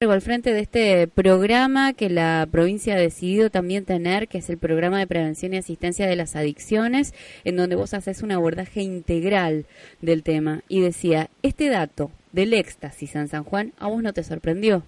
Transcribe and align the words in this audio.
al 0.00 0.20
frente 0.20 0.52
de 0.52 0.60
este 0.60 1.08
programa 1.08 1.92
que 1.92 2.08
la 2.08 2.46
provincia 2.52 2.94
ha 2.94 2.98
decidido 2.98 3.50
también 3.50 3.84
tener, 3.84 4.28
que 4.28 4.38
es 4.38 4.48
el 4.48 4.56
programa 4.56 5.00
de 5.00 5.08
prevención 5.08 5.52
y 5.52 5.56
asistencia 5.56 6.06
de 6.06 6.14
las 6.14 6.36
adicciones, 6.36 7.12
en 7.42 7.56
donde 7.56 7.74
vos 7.74 7.94
haces 7.94 8.22
un 8.22 8.30
abordaje 8.30 8.80
integral 8.80 9.66
del 10.00 10.22
tema. 10.22 10.60
Y 10.68 10.82
decía, 10.82 11.30
este 11.42 11.68
dato 11.68 12.12
del 12.30 12.54
éxtasis 12.54 13.16
en 13.16 13.26
San 13.26 13.42
Juan, 13.42 13.72
¿a 13.80 13.88
vos 13.88 14.00
no 14.00 14.12
te 14.12 14.22
sorprendió? 14.22 14.84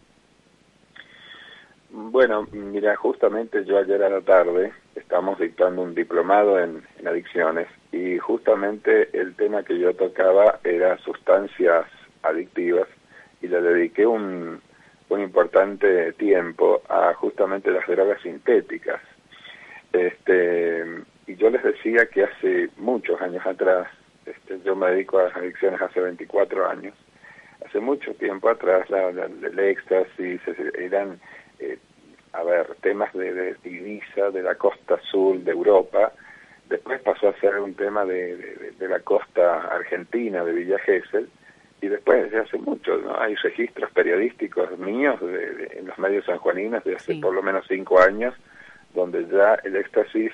Bueno, 1.91 2.47
mira, 2.53 2.95
justamente 2.95 3.65
yo 3.65 3.79
ayer 3.79 4.01
a 4.05 4.11
la 4.11 4.21
tarde 4.21 4.73
estamos 4.95 5.41
dictando 5.41 5.83
un 5.83 5.93
diplomado 5.93 6.61
en, 6.61 6.85
en 7.01 7.09
adicciones 7.09 7.67
y 7.91 8.17
justamente 8.19 9.09
el 9.13 9.35
tema 9.35 9.65
que 9.65 9.77
yo 9.77 9.93
tocaba 9.93 10.61
era 10.63 10.99
sustancias 10.99 11.87
adictivas 12.23 12.87
y 13.43 13.49
le 13.49 13.61
dediqué 13.61 14.07
un, 14.07 14.61
un 15.11 15.21
importante 15.21 16.13
tiempo 16.15 16.83
a 16.89 17.13
justamente 17.15 17.71
las 17.71 17.87
drogas 17.87 18.21
sintéticas. 18.23 19.01
Este, 19.93 20.85
y 21.27 21.37
yo 21.37 21.51
les 21.51 21.63
decía 21.63 22.07
que 22.07 22.25
hace 22.25 22.71
muchos 22.77 23.21
años 23.21 23.45
atrás, 23.45 23.89
este, 24.25 24.61
yo 24.63 24.77
me 24.77 24.91
dedico 24.91 25.19
a 25.19 25.25
las 25.25 25.37
adicciones 25.37 25.81
hace 25.83 26.01
24 26.01 26.69
años, 26.69 26.95
hace 27.67 27.81
mucho 27.81 28.15
tiempo 28.15 28.49
atrás 28.49 28.89
la, 28.89 29.09
el 29.09 29.59
éxtasis 29.59 30.41
eran, 30.79 31.21
eh, 31.59 31.79
a 32.33 32.45
ver, 32.45 32.77
temas 32.81 33.13
de, 33.13 33.33
de 33.33 33.57
de 33.63 34.43
la 34.43 34.55
costa 34.55 35.01
sur 35.11 35.39
de 35.41 35.51
Europa, 35.51 36.13
después 36.69 37.01
pasó 37.01 37.29
a 37.29 37.41
ser 37.41 37.59
un 37.59 37.75
tema 37.75 38.05
de, 38.05 38.37
de, 38.37 38.71
de 38.79 38.89
la 38.89 39.01
costa 39.01 39.67
argentina, 39.75 40.45
de 40.45 40.53
Villa 40.53 40.79
Gesell, 40.79 41.29
y 41.81 41.89
después 41.89 42.25
desde 42.25 42.41
hace 42.41 42.59
mucho 42.59 42.97
no 42.99 43.19
hay 43.21 43.35
registros 43.37 43.91
periodísticos 43.93 44.79
míos 44.79 45.19
de, 45.21 45.79
en 45.79 45.87
los 45.87 45.99
medios 45.99 46.25
sanjuaninos 46.27 46.85
de 46.85 46.97
hace 46.97 47.17
por 47.17 47.35
lo 47.35 47.43
menos 47.43 47.65
cinco 47.69 48.01
años 48.01 48.35
donde 48.95 49.27
ya 49.29 49.55
el 49.65 49.77
éxtasis 49.77 50.33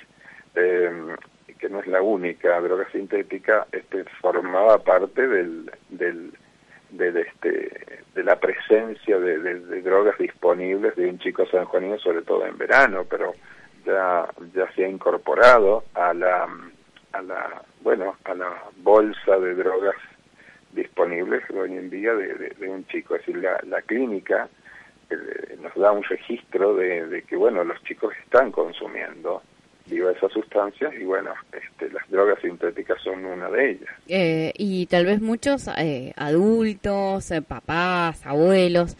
eh, 0.54 0.90
que 1.58 1.68
no 1.68 1.80
es 1.80 1.86
la 1.86 2.02
única 2.02 2.60
droga 2.60 2.88
sintética 2.90 3.66
este 3.70 4.04
formaba 4.20 4.78
parte 4.78 5.26
del, 5.26 5.70
del, 5.88 6.32
este 6.98 7.70
de 8.14 8.24
la 8.24 8.36
presencia 8.40 9.18
de, 9.18 9.38
de, 9.38 9.82
drogas 9.82 10.18
disponibles 10.18 10.96
de 10.96 11.08
un 11.08 11.18
chico 11.18 11.46
sanjuanino 11.46 11.98
sobre 11.98 12.22
todo 12.22 12.44
en 12.46 12.58
verano 12.58 13.04
pero 13.08 13.34
ya 13.84 14.26
ya 14.54 14.70
se 14.72 14.84
ha 14.84 14.88
incorporado 14.88 15.84
a 15.94 16.12
la 16.12 16.48
a 17.12 17.22
la 17.22 17.62
bueno 17.82 18.16
a 18.24 18.34
la 18.34 18.64
bolsa 18.82 19.38
de 19.38 19.54
drogas 19.54 19.94
disponibles 20.76 21.42
hoy 21.50 21.72
en 21.72 21.90
día 21.90 22.14
de, 22.14 22.68
un 22.68 22.86
chico. 22.86 23.16
Es 23.16 23.26
decir, 23.26 23.42
la, 23.42 23.58
la 23.66 23.82
clínica 23.82 24.48
eh, 25.10 25.56
nos 25.60 25.74
da 25.74 25.90
un 25.90 26.04
registro 26.04 26.74
de, 26.76 27.24
que, 27.28 27.36
bueno, 27.36 27.64
los 27.64 27.82
chicos 27.84 28.14
están 28.24 28.52
consumiendo 28.52 29.42
diversas 29.86 30.32
sustancias 30.32 30.92
y, 30.94 31.04
bueno, 31.04 31.32
este, 31.52 31.90
las 31.90 32.08
drogas 32.10 32.40
sintéticas 32.40 33.00
son 33.02 33.24
una 33.24 33.48
de 33.50 33.70
ellas. 33.70 33.90
Eh, 34.08 34.52
y 34.56 34.86
tal 34.86 35.06
vez 35.06 35.20
muchos 35.20 35.68
eh, 35.78 36.12
adultos, 36.16 37.32
papás, 37.48 38.26
abuelos, 38.26 38.96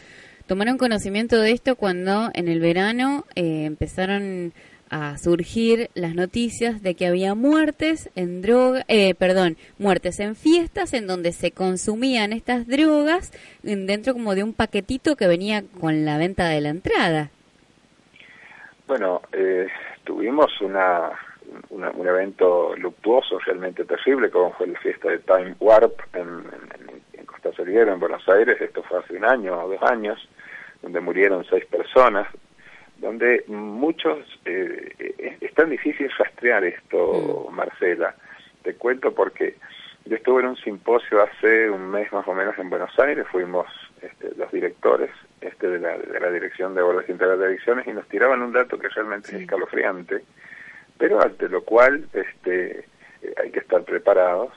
tomaron 0.47 0.79
conocimiento 0.79 1.41
de 1.41 1.53
esto 1.53 1.77
cuando 1.77 2.31
en 2.35 2.49
el 2.49 2.61
verano 2.61 3.25
empezaron 3.35 4.53
a 4.91 5.19
surgir 5.19 5.91
las 5.95 6.15
noticias 6.15 6.83
de 6.83 6.95
que 6.95 7.07
había 7.07 7.35
muertes 7.35 8.11
en 8.15 8.43
droga, 8.43 8.85
eh, 8.89 9.15
perdón, 9.15 9.57
muertes 9.79 10.21
en 10.21 10.37
fiestas 10.37 10.95
en 10.95 11.07
donde 11.07 11.33
se 11.33 11.51
consumían 11.51 12.33
estas 12.33 12.67
drogas 12.67 13.33
dentro 13.63 14.13
como 14.13 14.35
de 14.35 14.45
un 14.45 14.53
paquetito 14.53 15.17
que 15.17 15.27
venía 15.27 15.65
con 15.81 16.05
la 16.05 16.19
venta 16.19 16.49
de 16.49 16.61
la 16.61 16.69
entrada. 16.69 17.31
Bueno, 18.87 19.23
eh, 19.33 19.67
tuvimos 20.05 20.61
una, 20.61 21.11
un 21.71 22.07
evento 22.07 22.77
luctuoso, 22.77 23.39
realmente 23.41 23.85
terrible, 23.85 24.31
como 24.31 24.53
fue 24.53 24.69
la 24.69 24.79
fiesta 24.79 25.09
de 25.11 25.19
Time 25.19 25.57
Warp 25.59 25.99
en, 26.15 26.45
en 27.13 27.25
Costa 27.27 27.53
Salguero, 27.53 27.93
en 27.93 28.01
Buenos 28.01 28.29
Aires. 28.29 28.61
Esto 28.61 28.85
fue 28.85 29.01
hace 29.01 29.17
un 29.17 29.25
año 29.25 29.65
o 29.65 29.69
dos 29.69 29.83
años, 29.83 30.29
donde 30.83 31.01
murieron 31.01 31.45
seis 31.51 31.65
personas 31.67 32.29
donde 32.99 33.45
muchos 33.49 34.19
eh, 34.45 35.37
es 35.41 35.55
tan 35.55 35.71
difícil 35.71 36.11
rastrear 36.19 36.65
esto, 36.65 37.49
mm. 37.51 37.55
Marcela. 37.55 38.15
Te 38.63 38.75
cuento 38.75 39.15
porque 39.15 39.57
yo 40.07 40.17
estuve 40.17 40.43
en 40.43 40.49
un 40.49 40.57
simposio 40.57 41.23
hace 41.23 41.71
un 41.71 41.91
mes 41.91 42.13
más 42.13 42.27
o 42.27 42.35
menos 42.35 42.57
en 42.59 42.71
Buenos 42.71 42.97
Aires, 42.99 43.27
fuimos 43.31 43.67
este, 44.01 44.35
los 44.37 44.51
directores 44.51 45.11
este, 45.41 45.69
de, 45.69 45.79
la, 45.79 45.99
de 45.99 46.21
la 46.21 46.31
Dirección 46.31 46.75
de 46.75 46.81
Abordaje 46.81 47.13
Integral 47.13 47.39
de 47.39 47.47
Adicciones 47.47 47.87
y 47.87 47.93
nos 47.93 48.09
tiraban 48.09 48.43
un 48.43 48.53
dato 48.53 48.79
que 48.79 48.89
realmente 48.89 49.29
es 49.35 49.43
escalofriante, 49.43 50.23
pero 50.97 51.21
ante 51.21 51.49
lo 51.49 51.63
cual 51.65 52.09
este, 52.13 52.81
eh, 53.23 53.35
hay 53.43 53.51
que 53.51 53.61
estar 53.61 53.83
preparados. 53.85 54.53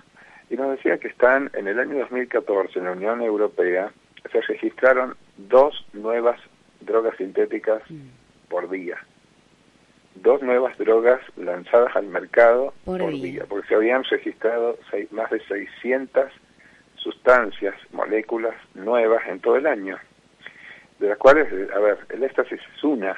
Y 0.50 0.56
nos 0.56 0.72
decía 0.72 0.98
que 0.98 1.10
están 1.10 1.52
en 1.54 1.68
el 1.68 1.80
año 1.80 2.00
2014 2.00 2.80
en 2.80 2.86
la 2.86 2.92
Unión 2.94 3.22
Europea 3.22 3.92
se 4.32 4.42
registraron 4.42 5.16
dos 5.38 5.86
nuevas 5.94 6.40
drogas 6.82 7.16
sintéticas 7.18 7.82
mm 7.90 8.19
por 8.50 8.70
día. 8.70 8.98
Dos 10.16 10.42
nuevas 10.42 10.78
drogas 10.78 11.22
lanzadas 11.38 11.96
al 11.96 12.08
mercado 12.08 12.74
por, 12.84 13.00
día. 13.12 13.46
porque 13.48 13.68
se 13.68 13.76
habían 13.76 14.04
registrado 14.04 14.78
más 15.12 15.30
de 15.30 15.40
600 15.42 16.32
sustancias, 16.96 17.76
moléculas 17.92 18.56
nuevas 18.74 19.26
en 19.28 19.40
todo 19.40 19.56
el 19.56 19.68
año, 19.68 19.98
de 21.00 21.08
las 21.08 21.18
cuales, 21.18 21.48
a 21.74 21.80
ver, 21.80 21.98
el 22.09 22.24
éxtasis 22.24 22.59
es 22.76 22.84
una. 22.84 23.16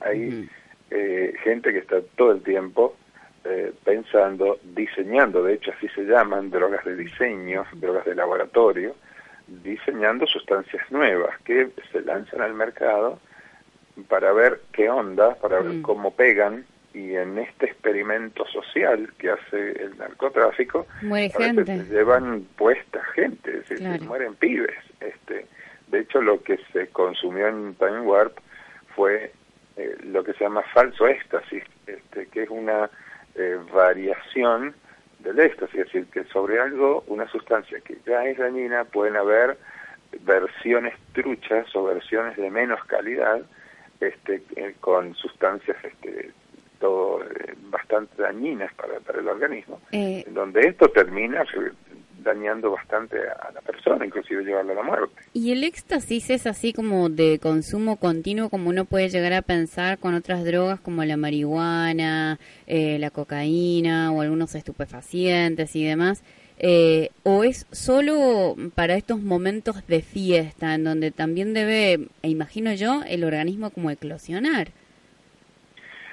Hay 0.00 0.48
eh, 0.90 1.32
gente 1.42 1.72
que 1.72 1.78
está 1.78 2.02
todo 2.16 2.32
el 2.32 2.42
tiempo 2.42 2.94
eh, 3.44 3.72
pensando, 3.84 4.58
diseñando, 4.62 5.42
de 5.42 5.54
hecho 5.54 5.72
así 5.76 5.88
se 5.90 6.04
llaman, 6.04 6.50
drogas 6.50 6.84
de 6.84 6.96
diseño, 6.96 7.64
drogas 7.74 8.04
de 8.04 8.14
laboratorio, 8.14 8.94
diseñando 9.46 10.26
sustancias 10.26 10.82
nuevas 10.90 11.38
que 11.42 11.70
se 11.92 12.02
lanzan 12.02 12.42
al 12.42 12.54
mercado 12.54 13.20
para 14.04 14.32
ver 14.32 14.60
qué 14.72 14.90
onda, 14.90 15.34
para 15.36 15.60
ver 15.60 15.74
mm. 15.74 15.82
cómo 15.82 16.12
pegan 16.12 16.64
y 16.96 17.14
en 17.14 17.38
este 17.38 17.66
experimento 17.66 18.46
social 18.46 19.12
que 19.18 19.30
hace 19.30 19.82
el 19.82 19.98
narcotráfico 19.98 20.86
Muere 21.02 21.30
llevan 21.90 22.46
puesta 22.56 23.04
gente, 23.14 23.58
es 23.58 23.68
decir, 23.68 24.02
mueren 24.02 24.34
pibes. 24.34 24.78
Este, 25.00 25.46
de 25.88 26.00
hecho, 26.00 26.22
lo 26.22 26.42
que 26.42 26.58
se 26.72 26.88
consumió 26.88 27.48
en 27.48 27.74
Time 27.74 28.00
Warp 28.00 28.38
fue 28.94 29.30
eh, 29.76 29.96
lo 30.04 30.24
que 30.24 30.32
se 30.34 30.44
llama 30.44 30.62
falso 30.72 31.06
éxtasis, 31.06 31.64
este, 31.86 32.28
que 32.28 32.44
es 32.44 32.50
una 32.50 32.88
eh, 33.34 33.58
variación 33.72 34.74
del 35.18 35.38
éxtasis, 35.38 35.80
es 35.80 35.86
decir, 35.86 36.06
que 36.06 36.24
sobre 36.24 36.58
algo, 36.58 37.04
una 37.08 37.28
sustancia 37.28 37.78
que 37.80 37.98
ya 38.06 38.24
es 38.24 38.38
dañina, 38.38 38.84
pueden 38.84 39.16
haber 39.16 39.58
versiones 40.20 40.94
truchas 41.12 41.66
o 41.76 41.84
versiones 41.84 42.38
de 42.38 42.50
menos 42.50 42.82
calidad 42.84 43.42
este, 44.00 44.42
eh, 44.56 44.74
con 44.80 45.14
sustancias 45.14 45.76
este, 45.82 46.30
todo 46.78 47.22
eh, 47.22 47.54
bastante 47.70 48.22
dañinas 48.22 48.72
para, 48.74 49.00
para 49.00 49.20
el 49.20 49.28
organismo, 49.28 49.80
eh, 49.92 50.24
donde 50.28 50.60
esto 50.60 50.88
termina 50.88 51.44
dañando 52.22 52.72
bastante 52.72 53.16
a 53.18 53.52
la 53.52 53.60
persona, 53.60 54.04
inclusive 54.04 54.44
llevarla 54.44 54.72
a 54.72 54.76
la 54.76 54.82
muerte. 54.82 55.14
¿Y 55.32 55.52
el 55.52 55.62
éxtasis 55.62 56.30
es 56.30 56.46
así 56.46 56.72
como 56.72 57.08
de 57.08 57.38
consumo 57.40 57.96
continuo, 57.96 58.50
como 58.50 58.68
uno 58.68 58.84
puede 58.84 59.08
llegar 59.08 59.32
a 59.32 59.42
pensar 59.42 59.98
con 59.98 60.14
otras 60.14 60.44
drogas 60.44 60.80
como 60.80 61.04
la 61.04 61.16
marihuana, 61.16 62.40
la 62.66 63.10
cocaína 63.10 64.10
o 64.10 64.22
algunos 64.22 64.56
estupefacientes 64.56 65.76
y 65.76 65.84
demás? 65.84 66.24
Eh, 66.58 67.10
o 67.22 67.44
es 67.44 67.66
solo 67.70 68.56
para 68.74 68.94
estos 68.94 69.20
momentos 69.20 69.86
de 69.86 70.00
fiesta 70.00 70.74
en 70.74 70.84
donde 70.84 71.10
también 71.10 71.52
debe, 71.52 72.08
e 72.22 72.28
imagino 72.28 72.72
yo, 72.72 73.02
el 73.06 73.24
organismo 73.24 73.70
como 73.70 73.90
eclosionar. 73.90 74.68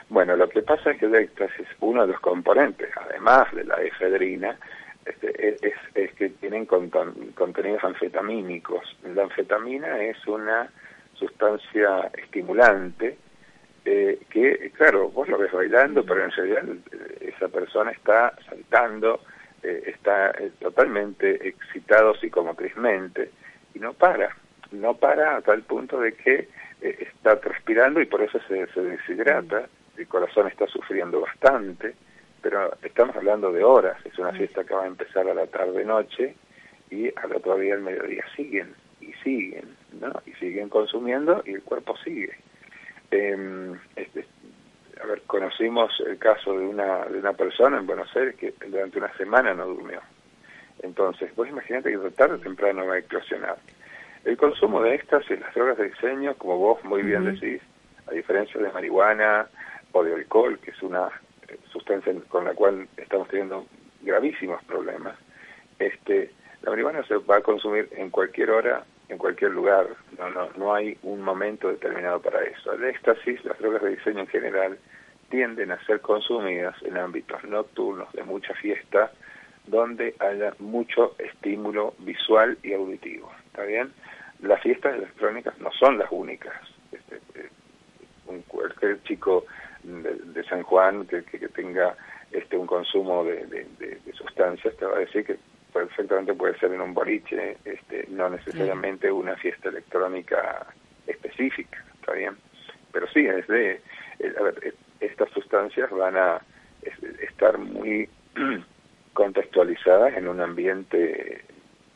Bueno, 0.09 0.35
lo 0.35 0.49
que 0.49 0.61
pasa 0.61 0.91
es 0.91 0.99
que 0.99 1.05
el 1.05 1.15
éxtasis, 1.15 1.67
uno 1.79 2.05
de 2.05 2.11
los 2.11 2.19
componentes, 2.19 2.89
además 2.97 3.51
de 3.53 3.63
la 3.63 3.81
efedrina, 3.81 4.57
este, 5.05 5.57
es, 5.95 6.13
que 6.13 6.29
tienen 6.29 6.65
contenidos 6.65 7.83
anfetamínicos. 7.83 8.97
La 9.15 9.23
anfetamina 9.23 10.03
es 10.03 10.17
una 10.27 10.69
sustancia 11.13 12.11
estimulante 12.17 13.17
eh, 13.85 14.19
que, 14.29 14.71
claro, 14.77 15.09
vos 15.09 15.27
lo 15.27 15.37
ves 15.37 15.51
bailando, 15.51 16.05
pero 16.05 16.23
en 16.23 16.31
realidad 16.31 16.63
eh, 16.91 17.33
esa 17.35 17.49
persona 17.49 17.91
está 17.91 18.33
saltando, 18.47 19.21
eh, 19.63 19.83
está 19.87 20.33
totalmente 20.59 21.47
excitado 21.47 22.15
psicomotrizmente 22.15 23.31
y 23.73 23.79
no 23.79 23.93
para, 23.93 24.35
no 24.71 24.95
para 24.95 25.37
a 25.37 25.41
tal 25.41 25.63
punto 25.63 25.99
de 25.99 26.13
que 26.13 26.49
está 26.81 27.39
transpirando 27.39 28.01
y 28.01 28.05
por 28.05 28.21
eso 28.21 28.39
se, 28.47 28.67
se 28.67 28.81
deshidrata, 28.81 29.67
el 29.97 30.07
corazón 30.07 30.47
está 30.47 30.67
sufriendo 30.67 31.21
bastante, 31.21 31.95
pero 32.41 32.75
estamos 32.81 33.15
hablando 33.15 33.53
de 33.53 33.63
horas, 33.63 33.97
es 34.05 34.19
una 34.19 34.33
fiesta 34.33 34.65
que 34.65 34.73
va 34.73 34.83
a 34.83 34.87
empezar 34.87 35.27
a 35.29 35.33
la 35.33 35.47
tarde-noche 35.47 36.35
y 36.89 37.07
al 37.15 37.33
otro 37.35 37.57
día 37.57 37.75
al 37.75 37.81
mediodía 37.81 38.23
siguen 38.35 38.75
y 38.99 39.13
siguen, 39.23 39.75
¿no? 39.99 40.11
Y 40.25 40.33
siguen 40.33 40.69
consumiendo 40.69 41.41
y 41.45 41.53
el 41.53 41.63
cuerpo 41.63 41.95
sigue. 42.03 42.35
Eh, 43.11 43.73
este, 43.95 44.25
a 45.03 45.05
ver, 45.05 45.21
conocimos 45.23 45.91
el 46.07 46.17
caso 46.17 46.57
de 46.57 46.65
una, 46.65 47.05
de 47.05 47.19
una 47.19 47.33
persona 47.33 47.77
en 47.77 47.85
Buenos 47.85 48.15
Aires 48.15 48.35
que 48.35 48.53
durante 48.67 48.99
una 48.99 49.11
semana 49.17 49.53
no 49.53 49.67
durmió. 49.67 49.99
Entonces, 50.81 51.35
vos 51.35 51.47
imaginate 51.47 51.91
que 51.91 52.11
tarde 52.11 52.35
o 52.35 52.39
temprano 52.39 52.85
va 52.85 52.95
a 52.95 52.99
eclosionar. 52.99 53.57
El 54.23 54.37
consumo 54.37 54.81
de 54.81 54.95
estas 54.95 55.29
y 55.29 55.35
las 55.35 55.53
drogas 55.53 55.77
de 55.77 55.89
diseño, 55.89 56.35
como 56.35 56.57
vos 56.57 56.83
muy 56.85 57.01
bien 57.01 57.25
decís, 57.25 57.61
a 58.07 58.11
diferencia 58.11 58.61
de 58.61 58.71
marihuana 58.71 59.47
o 59.91 60.03
de 60.03 60.13
alcohol, 60.13 60.57
que 60.59 60.71
es 60.71 60.81
una 60.81 61.09
eh, 61.49 61.59
sustancia 61.69 62.13
con 62.29 62.45
la 62.45 62.53
cual 62.53 62.87
estamos 62.95 63.27
teniendo 63.27 63.65
gravísimos 64.01 64.63
problemas, 64.63 65.17
este, 65.79 66.31
la 66.61 66.69
marihuana 66.71 67.03
se 67.03 67.17
va 67.17 67.37
a 67.37 67.41
consumir 67.41 67.89
en 67.97 68.09
cualquier 68.09 68.51
hora 68.51 68.85
en 69.09 69.17
cualquier 69.17 69.51
lugar, 69.51 69.87
no, 70.17 70.29
no, 70.29 70.49
no 70.57 70.73
hay 70.73 70.97
un 71.03 71.21
momento 71.21 71.69
determinado 71.69 72.21
para 72.21 72.43
eso. 72.43 72.73
El 72.73 72.83
éxtasis, 72.85 73.43
las 73.45 73.57
drogas 73.59 73.81
de 73.83 73.95
diseño 73.95 74.21
en 74.21 74.27
general, 74.27 74.79
tienden 75.29 75.71
a 75.71 75.85
ser 75.85 75.99
consumidas 76.01 76.75
en 76.83 76.97
ámbitos 76.97 77.43
nocturnos 77.43 78.11
de 78.13 78.23
mucha 78.23 78.53
fiesta, 78.53 79.11
donde 79.65 80.15
haya 80.19 80.53
mucho 80.59 81.15
estímulo 81.17 81.93
visual 81.99 82.57
y 82.63 82.73
auditivo. 82.73 83.31
¿Está 83.47 83.63
bien? 83.63 83.91
Las 84.41 84.61
fiestas 84.61 84.95
electrónicas 84.95 85.57
no 85.59 85.71
son 85.71 85.97
las 85.97 86.11
únicas. 86.11 86.53
Este, 86.91 87.15
eh, 87.35 87.49
un, 88.27 88.41
cualquier 88.43 89.01
chico 89.03 89.45
de, 89.83 90.43
San 90.45 90.63
Juan 90.63 91.05
que, 91.07 91.23
que, 91.23 91.47
tenga 91.49 91.95
este 92.31 92.57
un 92.57 92.67
consumo 92.67 93.23
de, 93.23 93.45
de 93.45 94.13
sustancias 94.13 94.75
te 94.77 94.85
va 94.85 94.95
a 94.95 94.99
decir 94.99 95.25
que 95.25 95.37
perfectamente 95.73 96.33
puede 96.33 96.57
ser 96.59 96.71
en 96.71 96.81
un 96.81 96.93
boliche, 96.93 97.57
este, 97.65 98.05
no 98.09 98.29
necesariamente 98.29 99.11
una 99.11 99.35
fiesta 99.35 99.69
electrónica 99.69 100.67
específica, 101.07 101.83
¿está 101.95 102.13
bien? 102.13 102.35
Pero 102.91 103.07
sí, 103.07 103.25
es 103.25 103.47
de, 103.47 103.81
eh, 104.19 104.33
a 104.39 104.43
ver, 104.43 104.59
eh, 104.63 104.73
estas 104.99 105.29
sustancias 105.31 105.89
van 105.91 106.15
a 106.15 106.41
estar 107.21 107.57
muy 107.57 108.07
contextualizadas 109.13 110.15
en 110.17 110.27
un 110.27 110.41
ambiente 110.41 111.43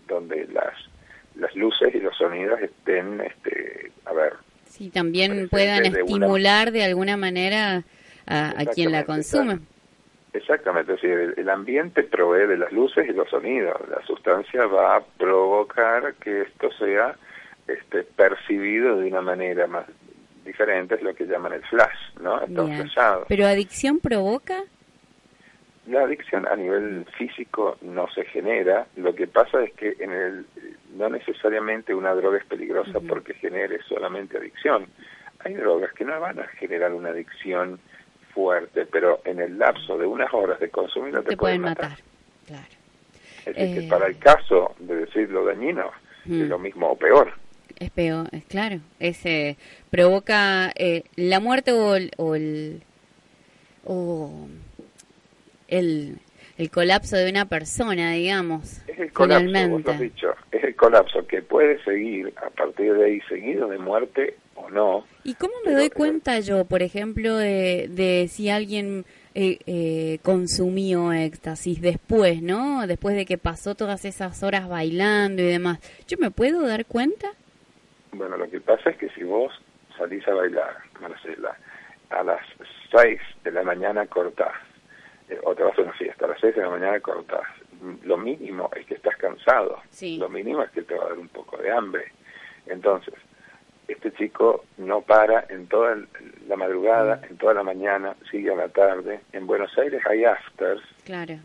donde 0.08 0.48
las 0.48 0.74
las 1.40 1.56
luces 1.56 1.94
y 1.94 2.00
los 2.00 2.18
sonidos 2.18 2.60
estén, 2.62 3.22
este, 3.22 3.92
a 4.06 4.14
ver. 4.14 4.34
Sí, 4.70 4.90
también 4.90 5.48
puedan 5.50 5.86
estimular 5.86 6.72
de 6.72 6.84
alguna 6.84 7.16
manera 7.16 7.84
a, 8.26 8.60
a 8.60 8.66
quien 8.66 8.92
la 8.92 9.06
consume. 9.06 9.60
Exactamente, 10.38 10.94
es 10.94 11.02
decir, 11.02 11.34
el, 11.36 11.50
ambiente 11.50 12.04
provee 12.04 12.48
de 12.48 12.58
las 12.58 12.72
luces 12.72 13.10
y 13.10 13.12
los 13.12 13.28
sonidos. 13.30 13.76
La 13.90 14.06
sustancia 14.06 14.68
va 14.68 14.98
a 14.98 15.02
provocar 15.02 16.14
que 16.16 16.42
esto 16.42 16.72
sea 16.74 17.16
este, 17.68 18.04
percibido 18.04 18.98
de 18.98 19.08
una 19.08 19.22
manera 19.22 19.66
más 19.66 19.86
diferente, 20.46 20.96
es 20.96 21.02
lo 21.02 21.16
que 21.16 21.26
llaman 21.26 21.54
el 21.54 21.64
flash, 21.64 22.20
¿no? 22.22 22.40
Está 22.42 23.20
¿Pero 23.28 23.46
adicción 23.48 24.00
provoca? 24.00 24.64
La 25.88 26.04
adicción 26.04 26.48
a 26.48 26.56
nivel 26.56 27.06
físico 27.18 27.78
no 27.82 28.08
se 28.12 28.24
genera, 28.26 28.86
lo 28.96 29.16
que 29.16 29.26
pasa 29.26 29.64
es 29.64 29.74
que 29.74 29.96
en 30.00 30.12
el, 30.12 30.46
no 30.96 31.10
necesariamente 31.10 31.96
una 31.96 32.14
droga 32.14 32.38
es 32.38 32.46
peligrosa 32.46 33.00
porque 33.00 33.34
genere 33.34 33.80
solamente 33.90 34.38
adicción. 34.38 34.86
Hay 35.40 35.56
drogas 35.56 35.94
que 35.94 36.06
no 36.06 36.20
van 36.20 36.40
a 36.40 36.48
generar 36.48 36.94
una 36.94 37.10
adicción 37.10 37.80
fuerte, 38.38 38.86
pero 38.86 39.20
en 39.26 39.40
el 39.40 39.58
lapso 39.58 39.98
de 39.98 40.06
unas 40.06 40.32
horas 40.32 40.60
de 40.60 40.70
consumir 40.70 41.12
te, 41.16 41.24
te 41.24 41.38
pueden 41.38 41.62
matar. 41.62 41.98
Claro. 42.46 42.68
Es 43.48 43.56
decir, 43.56 43.80
que 43.80 43.86
eh, 43.86 43.90
para 43.90 44.06
el 44.06 44.20
caso 44.20 44.76
de 44.78 44.96
decir 44.98 45.32
lo 45.32 45.44
dañino, 45.44 45.90
es 46.24 46.32
mm. 46.32 46.42
lo 46.44 46.60
mismo 46.60 46.92
o 46.92 46.96
peor. 46.96 47.34
Es 47.80 47.90
peor, 47.90 48.28
es 48.32 48.46
claro. 48.46 48.80
Ese 49.00 49.58
provoca 49.90 50.72
eh, 50.76 51.04
la 51.16 51.40
muerte 51.40 51.72
o 51.72 51.96
el, 51.96 52.12
o 52.18 52.36
el, 52.36 52.84
o 53.86 54.48
el, 55.68 56.20
el 56.60 56.70
colapso 56.70 57.18
de 57.18 57.32
una 57.32 57.46
persona, 57.46 58.12
digamos. 58.12 58.84
Es 58.88 59.00
el 59.00 59.12
colapso, 59.12 59.94
dicho, 59.94 60.36
es 60.52 60.64
el 60.64 60.76
colapso 60.76 61.26
que 61.26 61.42
puede 61.42 61.84
seguir 61.84 62.32
a 62.38 62.52
partir 62.52 62.94
de 62.94 63.06
ahí 63.06 63.22
seguido 63.22 63.68
de 63.68 63.80
muerte 63.80 64.36
o 64.68 64.72
no. 64.72 65.04
¿Y 65.24 65.36
cómo 65.36 65.54
me 65.66 65.74
doy 65.74 65.90
cuenta 65.90 66.40
yo, 66.40 66.66
por 66.66 66.82
ejemplo, 66.82 67.36
de, 67.38 67.88
de 67.90 68.28
si 68.30 68.50
alguien 68.50 69.06
eh, 69.40 69.60
eh, 69.68 70.20
consumió 70.24 71.14
éxtasis 71.14 71.80
después, 71.82 72.42
¿no? 72.42 72.88
Después 72.88 73.16
de 73.16 73.26
que 73.26 73.38
pasó 73.38 73.76
todas 73.76 74.04
esas 74.06 74.42
horas 74.44 74.68
bailando 74.68 75.42
y 75.42 75.46
demás. 75.46 75.80
¿Yo 76.08 76.18
me 76.20 76.32
puedo 76.32 76.66
dar 76.66 76.86
cuenta? 76.86 77.28
Bueno, 78.14 78.38
lo 78.38 78.50
que 78.50 78.60
pasa 78.60 78.90
es 78.90 78.98
que 78.98 79.10
si 79.10 79.24
vos 79.24 79.54
salís 79.98 80.28
a 80.28 80.34
bailar, 80.34 80.78
Marcela, 81.00 81.56
a 82.10 82.24
las 82.24 82.42
6 82.92 83.20
de 83.44 83.52
la 83.52 83.64
mañana 83.64 84.08
cortás, 84.08 84.56
eh, 85.30 85.40
o 85.44 85.54
te 85.54 85.64
vas 85.64 85.78
a 85.78 85.82
una 85.82 85.94
fiesta, 85.94 86.26
a 86.26 86.30
las 86.30 86.40
6 86.40 86.56
de 86.56 86.62
la 86.62 86.70
mañana 86.70 87.00
cortás, 87.00 87.46
lo 88.04 88.18
mínimo 88.18 88.72
es 88.76 88.88
que 88.88 88.96
estás 88.96 89.16
cansado, 89.18 89.82
lo 90.18 90.30
mínimo 90.30 90.64
es 90.64 90.72
que 90.72 90.82
te 90.82 90.96
va 90.96 91.06
a 91.06 91.10
dar 91.10 91.20
un 91.20 91.28
poco 91.28 91.58
de 91.58 91.72
hambre. 91.72 92.12
Entonces, 92.66 93.14
este 93.88 94.12
chico 94.14 94.66
no 94.78 95.02
para 95.02 95.46
en 95.50 95.68
toda 95.68 95.98
la 96.48 96.56
madrugada, 96.56 97.22
en 97.30 97.38
toda 97.38 97.54
la 97.54 97.64
mañana, 97.64 98.16
sigue 98.30 98.52
a 98.52 98.56
la 98.56 98.70
tarde. 98.70 99.22
En 99.32 99.48
Buenos 99.48 99.76
Aires 99.78 100.02
hay 100.10 100.26
afters, 100.26 100.82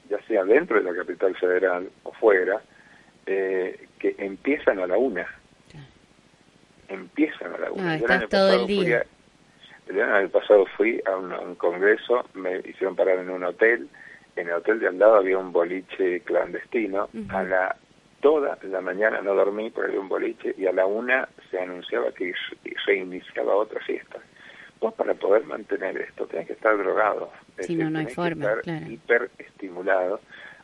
ya 0.09 0.21
sea 0.27 0.45
dentro 0.45 0.83
de 0.83 0.91
la 0.91 0.95
capital 0.95 1.37
federal 1.37 1.89
o 2.03 2.13
fuera, 2.13 2.61
eh, 3.27 3.87
que 3.99 4.15
empiezan 4.19 4.81
a 4.81 4.87
la 4.87 4.97
una. 4.97 5.27
Empiezan 6.89 7.55
a 7.55 7.59
la 7.59 7.73
una. 7.73 8.01
Ah, 8.09 8.27
todo 8.29 8.61
el 8.61 8.67
día. 8.67 9.05
el 9.89 10.03
año 10.03 10.29
pasado 10.29 10.67
fui 10.77 11.01
a 11.07 11.17
un, 11.17 11.55
congreso, 11.55 12.25
me 12.35 12.59
hicieron 12.59 12.97
parar 12.97 13.19
en 13.19 13.31
un 13.31 13.45
hotel. 13.45 13.89
En 14.35 14.49
el 14.49 14.55
hotel 14.55 14.81
de 14.81 14.89
al 14.89 14.99
lado 14.99 15.17
había 15.17 15.39
un 15.39 15.53
boliche 15.53 16.21
clandestino. 16.21 17.09
A 17.31 17.43
la 17.45 17.77
toda 18.21 18.57
la 18.63 18.81
mañana 18.81 19.21
no 19.21 19.35
dormí 19.35 19.71
por 19.71 19.91
el 19.91 19.99
un 19.99 20.09
boliche 20.09 20.55
y 20.57 20.67
a 20.67 20.73
la 20.73 20.87
una 20.87 21.29
se 21.53 21.61
anunciaba 21.61 22.11
que 22.13 22.35
reiniciaba 22.87 23.55
otra 23.55 23.81
fiesta. 23.83 24.19
Vos 24.81 24.95
para 24.95 25.15
poder 25.15 25.45
mantener 25.45 25.97
esto 25.99 26.27
tenés 26.27 26.49
que 26.49 26.55
estar 26.55 26.77
drogado. 26.77 27.31
Si 27.61 27.77
no, 27.77 27.91
no 27.91 28.01
hay 28.01 28.07
forma, 28.07 28.55
que 28.63 28.71
estar 28.71 28.91
hiperestimulado. 28.91 30.21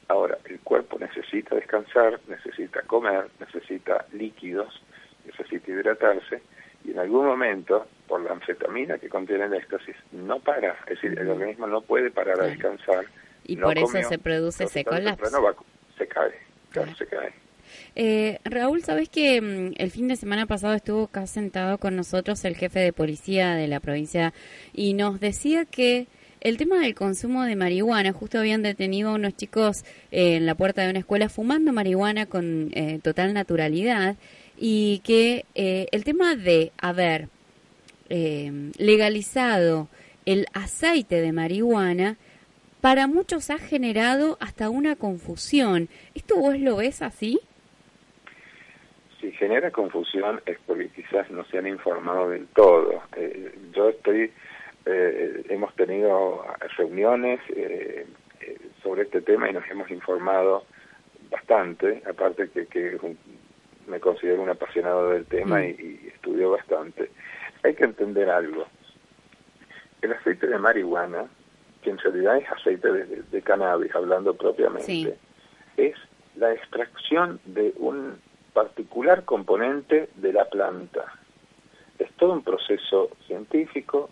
Ahora, 0.08 0.38
el 0.46 0.58
cuerpo 0.60 0.98
necesita 0.98 1.54
descansar, 1.54 2.18
necesita 2.26 2.80
comer, 2.82 3.28
necesita 3.38 4.06
líquidos, 4.12 4.82
necesita 5.26 5.70
hidratarse 5.70 6.40
y 6.84 6.92
en 6.92 6.98
algún 7.00 7.26
momento, 7.26 7.86
por 8.06 8.22
la 8.22 8.32
anfetamina 8.32 8.98
que 8.98 9.10
contiene 9.10 9.44
el 9.44 9.54
éxtasis, 9.54 9.94
no 10.12 10.40
para. 10.40 10.72
Es 10.86 11.00
decir, 11.00 11.18
el 11.18 11.28
organismo 11.28 11.66
no 11.66 11.82
puede 11.82 12.10
parar 12.10 12.40
a 12.40 12.44
descansar. 12.44 13.04
Y 13.44 13.56
por 13.56 13.76
eso 13.76 14.02
se 14.02 14.18
produce 14.18 14.64
ese 14.64 14.84
colapso. 14.84 15.26
se 15.98 16.08
cae, 16.08 16.32
claro, 16.70 16.94
se 16.94 17.06
cae. 17.06 17.34
Eh, 18.00 18.38
Raúl, 18.44 18.84
¿sabes 18.84 19.08
que 19.08 19.40
mm, 19.40 19.72
el 19.76 19.90
fin 19.90 20.06
de 20.06 20.14
semana 20.14 20.46
pasado 20.46 20.72
estuvo 20.74 21.02
acá 21.04 21.26
sentado 21.26 21.78
con 21.78 21.96
nosotros 21.96 22.44
el 22.44 22.54
jefe 22.54 22.78
de 22.78 22.92
policía 22.92 23.56
de 23.56 23.66
la 23.66 23.80
provincia 23.80 24.32
y 24.72 24.94
nos 24.94 25.18
decía 25.18 25.64
que 25.64 26.06
el 26.40 26.58
tema 26.58 26.78
del 26.78 26.94
consumo 26.94 27.42
de 27.42 27.56
marihuana, 27.56 28.12
justo 28.12 28.38
habían 28.38 28.62
detenido 28.62 29.10
a 29.10 29.14
unos 29.14 29.36
chicos 29.36 29.84
eh, 30.12 30.36
en 30.36 30.46
la 30.46 30.54
puerta 30.54 30.82
de 30.82 30.90
una 30.90 31.00
escuela 31.00 31.28
fumando 31.28 31.72
marihuana 31.72 32.26
con 32.26 32.70
eh, 32.72 33.00
total 33.02 33.34
naturalidad 33.34 34.14
y 34.56 35.00
que 35.00 35.44
el 35.54 36.04
tema 36.04 36.36
de 36.36 36.72
haber 36.78 37.28
legalizado 38.08 39.88
el 40.24 40.46
aceite 40.52 41.20
de 41.20 41.32
marihuana 41.32 42.16
para 42.80 43.06
muchos 43.06 43.50
ha 43.50 43.58
generado 43.58 44.36
hasta 44.40 44.68
una 44.68 44.94
confusión. 44.96 45.88
¿Esto 46.14 46.36
vos 46.36 46.58
lo 46.58 46.76
ves 46.76 47.02
así? 47.02 47.40
Si 49.20 49.32
genera 49.32 49.70
confusión 49.70 50.40
es 50.46 50.58
porque 50.66 50.88
quizás 50.88 51.30
no 51.30 51.44
se 51.46 51.58
han 51.58 51.66
informado 51.66 52.30
del 52.30 52.46
todo. 52.48 53.02
Eh, 53.16 53.54
yo 53.72 53.88
estoy, 53.88 54.32
eh, 54.86 55.44
hemos 55.48 55.74
tenido 55.74 56.44
reuniones 56.76 57.40
eh, 57.48 58.06
sobre 58.82 59.02
este 59.02 59.20
tema 59.20 59.50
y 59.50 59.52
nos 59.52 59.68
hemos 59.70 59.90
informado 59.90 60.64
bastante, 61.30 62.02
aparte 62.08 62.48
que, 62.50 62.66
que 62.66 62.98
me 63.86 64.00
considero 64.00 64.42
un 64.42 64.50
apasionado 64.50 65.10
del 65.10 65.26
tema 65.26 65.58
mm. 65.58 65.64
y, 65.64 65.66
y 65.66 66.08
estudió 66.14 66.52
bastante, 66.52 67.10
hay 67.64 67.74
que 67.74 67.84
entender 67.84 68.30
algo. 68.30 68.66
El 70.00 70.12
aceite 70.12 70.46
de 70.46 70.58
marihuana, 70.58 71.26
que 71.82 71.90
en 71.90 71.98
realidad 71.98 72.36
es 72.38 72.50
aceite 72.50 72.88
de, 72.92 73.42
cannabis, 73.42 73.94
hablando 73.94 74.34
propiamente, 74.34 75.16
es 75.76 75.96
la 76.36 76.52
extracción 76.52 77.40
de 77.44 77.72
un 77.78 78.20
particular 78.58 79.24
componente 79.24 80.08
de 80.16 80.32
la 80.32 80.44
planta. 80.46 81.04
Es 81.96 82.10
todo 82.14 82.32
un 82.32 82.42
proceso 82.42 83.08
científico 83.28 84.10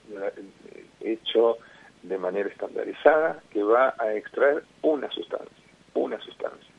hecho 1.01 1.59
de 2.05 2.17
manera 2.17 2.49
estandarizada 2.49 3.43
que 3.51 3.65
va 3.65 3.97
a 3.99 4.15
extraer 4.15 4.63
una 4.83 5.11
sustancia, 5.11 5.67
una 5.95 6.21
sustancia, 6.21 6.73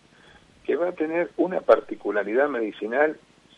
que 0.63 0.77
va 0.77 0.87
a 0.87 0.91
tener 0.93 1.29
una 1.35 1.59
particularidad 1.59 2.47
medicinal 2.47 3.17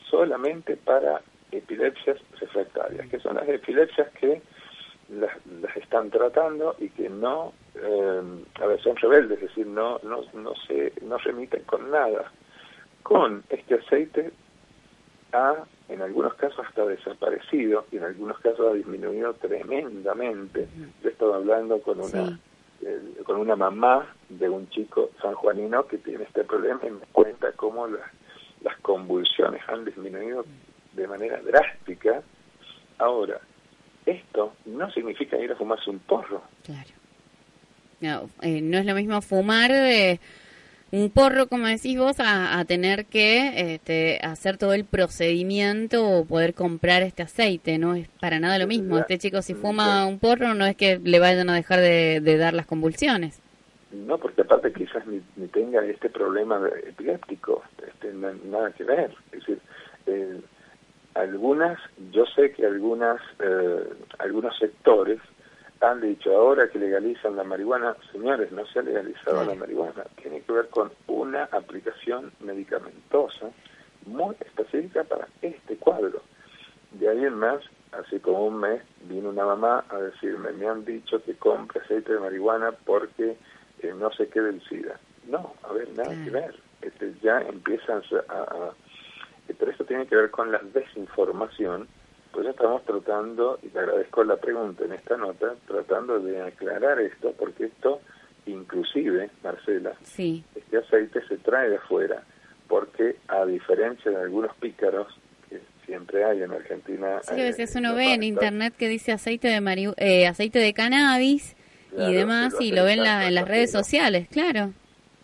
solamente 0.09 0.75
para 0.75 1.21
epilepsias 1.51 2.17
refractarias, 2.39 3.07
que 3.09 3.19
son 3.19 3.35
las 3.35 3.47
epilepsias 3.47 4.09
que 4.19 4.41
las, 5.09 5.37
están 5.75 6.09
tratando 6.09 6.75
y 6.79 6.89
que 6.89 7.09
no, 7.09 7.53
eh, 7.75 8.21
a 8.55 8.65
ver, 8.65 8.81
son 8.81 8.95
rebeldes, 8.95 9.37
es 9.37 9.49
decir, 9.49 9.67
no, 9.67 9.99
no, 10.01 10.21
no, 10.33 10.55
se, 10.67 10.93
no 11.03 11.19
remiten 11.19 11.61
con 11.65 11.91
nada. 11.91 12.31
Con 13.09 13.43
este 13.49 13.73
aceite 13.73 14.31
ha, 15.33 15.55
en 15.87 15.99
algunos 16.03 16.35
casos, 16.35 16.63
hasta 16.63 16.85
desaparecido 16.85 17.87
y 17.91 17.97
en 17.97 18.03
algunos 18.03 18.37
casos 18.37 18.67
ha 18.69 18.75
disminuido 18.75 19.33
tremendamente. 19.33 20.67
Yo 21.01 21.09
he 21.09 21.11
estado 21.11 21.33
hablando 21.33 21.81
con 21.81 21.99
una, 22.01 22.39
con 23.23 23.37
una 23.37 23.55
mamá 23.55 24.13
de 24.29 24.47
un 24.47 24.69
chico 24.69 25.09
sanjuanino 25.23 25.87
que 25.87 25.97
tiene 25.97 26.25
este 26.25 26.43
problema 26.43 26.81
y 26.85 26.91
me 26.91 27.05
cuenta 27.11 27.51
cómo 27.53 27.87
las, 27.87 28.11
las 28.61 28.77
convulsiones 28.81 29.63
han 29.67 29.85
disminuido 29.85 30.45
de 30.93 31.07
manera 31.07 31.41
drástica. 31.41 32.21
Ahora, 32.99 33.41
esto 34.05 34.53
no 34.65 34.91
significa 34.91 35.35
ir 35.39 35.51
a 35.51 35.55
fumarse 35.55 35.89
un 35.89 35.97
porro. 35.97 36.43
Claro. 36.63 36.91
No, 38.01 38.29
eh, 38.43 38.61
no 38.61 38.77
es 38.77 38.85
lo 38.85 38.93
mismo 38.93 39.19
fumar 39.23 39.71
eh, 39.71 40.19
un 40.91 41.09
porro, 41.09 41.47
como 41.47 41.67
decís 41.67 41.97
vos, 41.97 42.17
a, 42.19 42.63
tener 42.65 43.05
que 43.05 43.73
este, 43.73 44.19
hacer 44.23 44.57
todo 44.57 44.73
el 44.73 44.85
procedimiento 44.85 46.07
o 46.07 46.25
poder 46.25 46.53
comprar 46.53 47.01
este 47.03 47.23
aceite. 47.23 47.77
No 47.77 47.95
es 47.95 48.07
para 48.19 48.39
nada 48.39 48.57
lo 48.57 48.67
mismo. 48.67 48.97
Este 48.97 49.17
chico, 49.17 49.41
si 49.41 49.53
fuma 49.53 50.05
un 50.05 50.19
porro, 50.19 50.53
no 50.53 50.65
es 50.65 50.75
que 50.75 50.99
le 51.03 51.19
vayan 51.19 51.49
a 51.49 51.55
dejar 51.55 51.79
de, 51.79 52.37
dar 52.37 52.53
las 52.53 52.65
convulsiones. 52.65 53.41
No, 53.91 54.17
porque 54.17 54.41
aparte 54.41 54.71
quizás 54.71 55.03
ni, 55.07 55.47
tenga 55.47 55.83
este 55.85 56.09
problema 56.09 56.61
epiléptico, 56.87 57.63
este, 57.87 58.13
nada 58.13 58.71
que 58.71 58.83
ver. 58.83 59.11
Es 59.31 59.39
decir, 59.39 59.59
eh, 60.05 60.41
algunas, 61.15 61.79
yo 62.11 62.25
sé 62.35 62.51
que 62.51 62.65
algunas, 62.65 63.19
eh, 63.39 63.89
algunos 64.19 64.57
sectores 64.57 65.19
han 65.81 66.01
dicho 66.01 66.35
ahora 66.35 66.67
que 66.69 66.79
legalizan 66.79 67.35
la 67.35 67.43
marihuana, 67.43 67.95
señores, 68.11 68.51
no 68.51 68.65
se 68.67 68.79
ha 68.79 68.81
legalizado 68.81 69.45
la 69.45 69.55
marihuana, 69.55 70.03
tiene 70.21 70.41
que 70.41 70.51
ver 70.51 70.67
con 70.69 70.91
una 71.07 71.45
aplicación 71.45 72.31
medicamentosa 72.41 73.49
muy 74.05 74.35
específica 74.39 75.03
para 75.03 75.27
este 75.41 75.77
cuadro. 75.77 76.21
De 76.91 77.07
ahí 77.07 77.23
en 77.23 77.35
más, 77.35 77.61
hace 77.91 78.19
como 78.19 78.47
un 78.47 78.59
mes, 78.59 78.81
vino 79.03 79.29
una 79.29 79.45
mamá 79.45 79.85
a 79.89 79.97
decirme, 79.97 80.51
me 80.53 80.67
han 80.67 80.83
dicho 80.83 81.23
que 81.23 81.35
compre 81.35 81.81
aceite 81.81 82.13
de 82.13 82.19
marihuana 82.19 82.71
porque 82.71 83.37
eh, 83.81 83.93
no 83.97 84.11
sé 84.11 84.27
qué 84.27 84.41
del 84.41 84.61
SIDA. 84.67 84.99
No, 85.27 85.53
a 85.63 85.73
ver, 85.73 85.89
nada 85.95 86.09
que 86.23 86.29
ver. 86.29 86.55
Este, 86.81 87.13
ya 87.21 87.41
empiezan 87.41 88.01
a 88.29 88.71
pero 89.57 89.71
esto 89.71 89.85
tiene 89.85 90.05
que 90.05 90.15
ver 90.15 90.29
con 90.31 90.51
la 90.51 90.59
desinformación, 90.59 91.87
pues 92.31 92.45
ya 92.45 92.51
estamos 92.51 92.83
tratando, 92.83 93.59
y 93.61 93.67
te 93.67 93.79
agradezco 93.79 94.23
la 94.23 94.37
pregunta 94.37 94.85
en 94.85 94.93
esta 94.93 95.17
nota, 95.17 95.55
tratando 95.67 96.19
de 96.19 96.41
aclarar 96.41 96.99
esto, 96.99 97.33
porque 97.37 97.65
esto, 97.65 98.01
inclusive, 98.45 99.29
Marcela, 99.43 99.93
sí. 100.03 100.43
este 100.55 100.77
aceite 100.77 101.21
se 101.27 101.37
trae 101.37 101.69
de 101.69 101.77
afuera, 101.77 102.23
porque 102.67 103.17
a 103.27 103.45
diferencia 103.45 104.11
de 104.11 104.21
algunos 104.21 104.55
pícaros, 104.57 105.07
que 105.49 105.59
siempre 105.85 106.23
hay 106.23 106.43
en 106.43 106.51
Argentina... 106.51 107.19
Sí, 107.23 107.39
a 107.39 107.43
veces 107.43 107.75
uno 107.75 107.95
ve 107.95 108.13
en 108.13 108.23
internet 108.23 108.75
que 108.77 108.87
dice 108.87 109.11
aceite 109.11 109.47
de, 109.47 109.93
eh, 109.97 110.27
aceite 110.27 110.59
de 110.59 110.73
cannabis 110.73 111.55
y 111.97 112.13
demás, 112.13 112.53
y 112.59 112.71
lo 112.71 112.83
ven 112.83 112.99
en 112.99 113.35
las 113.35 113.47
redes 113.47 113.71
sociales, 113.71 114.27
claro. 114.29 114.73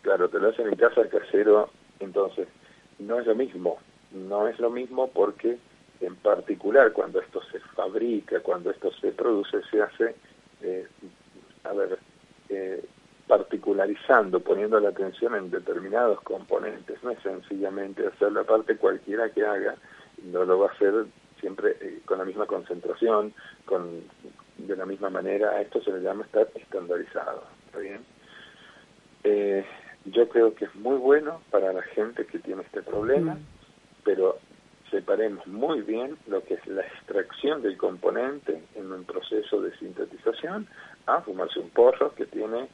Claro, 0.01 0.29
te 0.29 0.39
lo 0.39 0.49
hacen 0.49 0.67
en 0.67 0.75
casa 0.75 1.01
casero, 1.09 1.69
entonces 1.99 2.47
no 2.99 3.19
es 3.19 3.27
lo 3.27 3.35
mismo 3.35 3.77
no 4.15 4.47
es 4.47 4.59
lo 4.59 4.69
mismo 4.69 5.07
porque 5.07 5.57
en 6.05 6.15
particular 6.17 6.91
cuando 6.91 7.19
esto 7.19 7.41
se 7.51 7.59
fabrica, 7.59 8.39
cuando 8.41 8.71
esto 8.71 8.91
se 8.93 9.11
produce, 9.11 9.61
se 9.69 9.81
hace, 9.81 10.15
eh, 10.61 10.87
a 11.63 11.73
ver, 11.73 11.99
eh, 12.49 12.83
particularizando, 13.27 14.39
poniendo 14.39 14.79
la 14.79 14.89
atención 14.89 15.35
en 15.35 15.49
determinados 15.49 16.21
componentes, 16.21 17.03
no 17.03 17.11
es 17.11 17.19
sencillamente 17.21 18.05
hacer 18.05 18.31
la 18.31 18.43
parte 18.43 18.77
cualquiera 18.77 19.29
que 19.29 19.45
haga, 19.45 19.75
no 20.23 20.45
lo 20.45 20.59
va 20.59 20.67
a 20.67 20.73
hacer 20.73 21.05
siempre 21.39 21.75
eh, 21.81 22.01
con 22.05 22.19
la 22.19 22.25
misma 22.25 22.45
concentración, 22.45 23.33
con 23.65 24.03
de 24.57 24.75
la 24.75 24.85
misma 24.85 25.09
manera, 25.09 25.59
esto 25.61 25.81
se 25.81 25.91
le 25.91 26.01
llama 26.01 26.23
estar 26.23 26.47
estandarizado, 26.55 27.43
¿está 27.65 27.79
bien? 27.79 28.05
yo 30.05 30.29
creo 30.29 30.53
que 30.53 30.65
es 30.65 30.75
muy 30.75 30.97
bueno 30.97 31.41
para 31.49 31.73
la 31.73 31.81
gente 31.81 32.27
que 32.27 32.37
tiene 32.37 32.61
este 32.61 32.83
problema, 32.83 33.37
pero 34.03 34.37
separemos 34.95 35.45
muy 35.47 35.81
bien 35.81 36.15
lo 36.27 36.41
que 36.43 36.53
es 36.53 36.65
la 36.67 36.81
extracción 36.81 37.61
del 37.61 37.77
componente 37.77 38.61
en 38.75 38.91
un 38.91 39.03
proceso 39.03 39.59
de 39.61 39.77
sintetización 39.77 40.67
a 41.05 41.19
fumarse 41.21 41.59
un 41.59 41.69
porro 41.69 42.15
que 42.15 42.25
tiene 42.25 42.69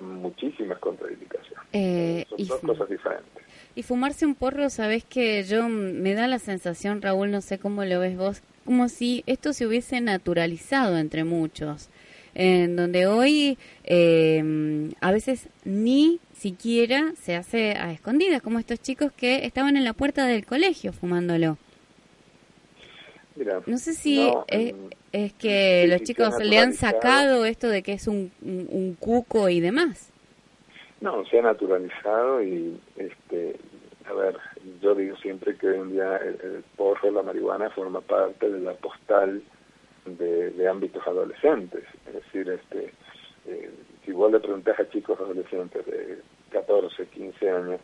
muchísimas 0.00 0.78
contraindicaciones. 0.78 1.66
Eh, 1.74 2.24
Son 2.30 2.46
dos 2.46 2.60
cosas 2.60 2.88
diferentes. 2.88 3.42
Y 3.74 3.82
fumarse 3.82 4.24
un 4.24 4.34
porro, 4.34 4.70
sabes 4.70 5.04
que 5.04 5.42
yo 5.42 5.68
me 5.68 6.14
da 6.14 6.26
la 6.26 6.38
sensación, 6.38 7.02
Raúl, 7.02 7.30
no 7.30 7.42
sé 7.42 7.58
cómo 7.58 7.84
lo 7.84 8.00
ves 8.00 8.16
vos, 8.16 8.42
como 8.64 8.88
si 8.88 9.22
esto 9.26 9.52
se 9.52 9.66
hubiese 9.66 10.00
naturalizado 10.00 10.96
entre 10.96 11.24
muchos, 11.24 11.90
en 12.38 12.76
donde 12.76 13.08
hoy 13.08 13.58
eh, 13.82 14.90
a 15.00 15.10
veces 15.10 15.48
ni 15.64 16.20
siquiera 16.32 17.12
se 17.20 17.34
hace 17.34 17.72
a 17.72 17.90
escondidas, 17.90 18.40
como 18.42 18.60
estos 18.60 18.80
chicos 18.80 19.10
que 19.12 19.44
estaban 19.44 19.76
en 19.76 19.84
la 19.84 19.92
puerta 19.92 20.24
del 20.24 20.46
colegio 20.46 20.92
fumándolo. 20.92 21.58
no 23.66 23.76
sé 23.76 23.92
si 23.92 24.30
es, 24.46 25.32
que 25.32 25.86
los 25.88 26.02
chicos 26.02 26.38
le 26.40 26.58
han 26.58 26.74
sacado 26.74 27.44
esto 27.44 27.68
de 27.68 27.82
que 27.82 27.94
es 27.94 28.06
un, 28.06 28.30
un, 28.40 28.94
cuco 28.94 29.48
y 29.48 29.58
demás. 29.58 30.12
No, 31.00 31.24
se 31.26 31.40
ha 31.40 31.42
naturalizado 31.42 32.40
y, 32.40 32.78
este, 32.96 33.56
a 34.08 34.12
ver, 34.12 34.36
yo 34.80 34.94
digo 34.94 35.16
siempre 35.16 35.56
que 35.56 35.66
hoy 35.66 35.78
en 35.78 35.90
día 35.90 36.18
el, 36.18 36.62
porro, 36.76 37.10
la 37.10 37.22
marihuana, 37.22 37.68
forma 37.70 38.00
parte 38.00 38.48
de 38.48 38.60
la 38.60 38.74
postal 38.74 39.42
de, 40.16 40.50
de 40.50 40.68
ámbitos 40.68 41.06
adolescentes. 41.06 41.84
Es 42.06 42.14
decir, 42.14 42.48
este, 42.48 42.92
eh, 43.46 43.70
si 44.04 44.12
vos 44.12 44.30
le 44.32 44.40
preguntás 44.40 44.78
a 44.80 44.88
chicos 44.88 45.18
adolescentes 45.18 45.84
de 45.86 46.18
14, 46.50 47.06
15 47.06 47.50
años 47.50 47.80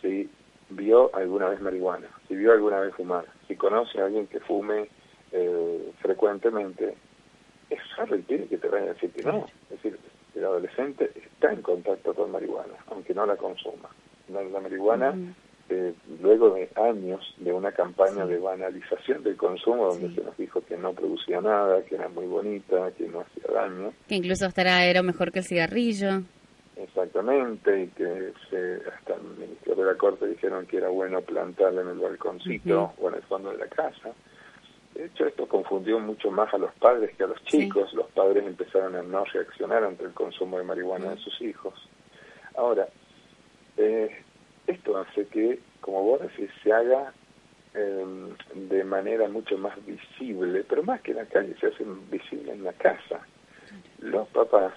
si 0.00 0.28
vio 0.70 1.14
alguna 1.14 1.48
vez 1.48 1.60
marihuana, 1.60 2.08
si 2.28 2.34
vio 2.34 2.52
alguna 2.52 2.80
vez 2.80 2.94
fumar, 2.94 3.24
si 3.46 3.56
conoce 3.56 4.00
a 4.00 4.06
alguien 4.06 4.26
que 4.26 4.40
fume 4.40 4.88
eh, 5.32 5.92
frecuentemente, 6.00 6.94
es 7.70 7.96
raro 7.96 8.14
el 8.16 8.24
que 8.24 8.58
te 8.58 8.68
vaya 8.68 8.86
a 8.86 8.94
decir 8.94 9.10
que 9.12 9.22
no. 9.22 9.46
Es 9.70 9.82
decir, 9.82 9.98
el 10.34 10.44
adolescente 10.44 11.10
está 11.14 11.52
en 11.52 11.62
contacto 11.62 12.14
con 12.14 12.30
marihuana, 12.30 12.74
aunque 12.88 13.14
no 13.14 13.26
la 13.26 13.36
consuma. 13.36 13.88
La, 14.28 14.42
marihuana, 14.60 15.14
eh, 15.72 15.94
luego 16.20 16.50
de 16.50 16.68
años 16.76 17.34
de 17.38 17.52
una 17.52 17.72
campaña 17.72 18.26
de 18.26 18.38
banalización 18.38 19.22
del 19.22 19.36
consumo, 19.36 19.86
donde 19.86 20.14
se 20.14 20.22
nos 20.22 20.36
dijo 20.36 20.60
que 20.60 20.76
no 20.76 20.92
producía 20.92 21.40
nada, 21.40 21.82
que 21.84 21.94
era 21.94 22.08
muy 22.08 22.26
bonita, 22.26 22.90
que 22.92 23.08
no 23.08 23.20
hacía 23.20 23.52
daño. 23.52 23.92
Que 24.08 24.16
incluso 24.16 24.46
hasta 24.46 24.84
era 24.84 25.02
mejor 25.02 25.32
que 25.32 25.40
el 25.40 25.44
cigarrillo. 25.44 26.22
Exactamente, 26.76 27.82
y 27.82 27.86
que 27.88 28.32
se, 28.48 28.80
hasta 28.90 29.14
el 29.14 29.22
Ministerio 29.38 29.84
de 29.84 29.92
la 29.92 29.98
Corte 29.98 30.26
dijeron 30.26 30.66
que 30.66 30.78
era 30.78 30.88
bueno 30.88 31.20
plantarla 31.20 31.82
en 31.82 31.88
el 31.88 31.98
balconcito 31.98 32.92
o 32.98 33.08
en 33.08 33.14
el 33.14 33.22
fondo 33.22 33.50
de 33.50 33.58
la 33.58 33.66
casa. 33.66 34.10
De 34.94 35.06
hecho, 35.06 35.26
esto 35.26 35.46
confundió 35.46 35.98
mucho 35.98 36.30
más 36.30 36.52
a 36.52 36.58
los 36.58 36.72
padres 36.74 37.16
que 37.16 37.24
a 37.24 37.28
los 37.28 37.42
chicos. 37.44 37.92
Los 37.94 38.10
padres 38.10 38.44
empezaron 38.46 38.94
a 38.94 39.02
no 39.02 39.24
reaccionar 39.24 39.84
ante 39.84 40.04
el 40.04 40.12
consumo 40.12 40.58
de 40.58 40.64
marihuana 40.64 41.10
de 41.10 41.16
sus 41.18 41.40
hijos. 41.40 41.74
Ahora, 42.56 42.88
eh, 43.76 44.22
esto 44.66 44.96
hace 44.98 45.26
que, 45.26 45.58
como 45.80 46.02
vos 46.02 46.20
decís, 46.22 46.50
se 46.62 46.72
haga 46.72 47.12
em, 47.74 48.30
de 48.68 48.84
manera 48.84 49.28
mucho 49.28 49.56
más 49.58 49.74
visible, 49.86 50.64
pero 50.68 50.82
más 50.82 51.00
que 51.00 51.12
en 51.12 51.18
la 51.18 51.26
calle, 51.26 51.54
se 51.60 51.68
hace 51.68 51.84
visible 52.10 52.52
en 52.52 52.64
la 52.64 52.72
casa. 52.74 53.20
Los 54.00 54.28
papás 54.28 54.74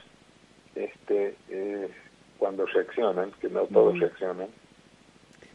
este, 0.75 1.35
eh, 1.49 1.89
cuando 2.37 2.65
reaccionan, 2.65 3.31
que 3.39 3.49
no 3.49 3.65
todos 3.67 3.99
reaccionan. 3.99 4.47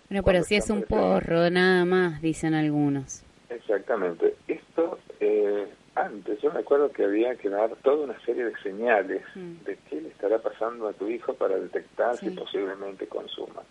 Bueno, 0.08 0.22
pero 0.24 0.42
si 0.42 0.56
es 0.56 0.68
un 0.70 0.82
porro, 0.82 1.50
nada 1.50 1.84
más, 1.84 2.20
dicen 2.20 2.54
algunos. 2.54 3.22
Exactamente. 3.48 4.34
Esto, 4.48 4.98
eh, 5.20 5.68
antes, 5.94 6.40
yo 6.40 6.52
me 6.52 6.60
acuerdo 6.60 6.90
que 6.90 7.04
había 7.04 7.34
que 7.36 7.48
dar 7.48 7.70
toda 7.82 8.04
una 8.04 8.20
serie 8.24 8.44
de 8.44 8.56
señales 8.62 9.22
Mm. 9.34 9.64
de 9.64 9.78
qué 9.88 10.00
le 10.00 10.08
estará 10.08 10.38
pasando 10.38 10.88
a 10.88 10.92
tu 10.92 11.08
hijo 11.08 11.34
para 11.34 11.56
detectar 11.58 12.16
si 12.16 12.30
posiblemente 12.30 13.06
consuma. 13.06 13.62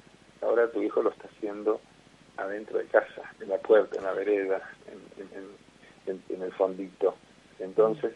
Ahora 0.41 0.72
tu 0.72 0.81
hijo 0.81 1.01
lo 1.01 1.10
está 1.12 1.27
haciendo 1.27 1.81
adentro 2.38 2.77
de 2.79 2.86
casa, 2.86 3.24
en 3.41 3.50
la 3.50 3.58
puerta, 3.58 3.98
en 3.98 4.03
la 4.03 4.13
vereda, 4.13 4.62
en, 4.88 5.00
en- 5.24 5.34
en- 5.38 5.58
en- 6.05 6.24
en 6.36 6.41
el 6.41 6.53
fondito. 6.53 7.15
Entonces, 7.60 8.13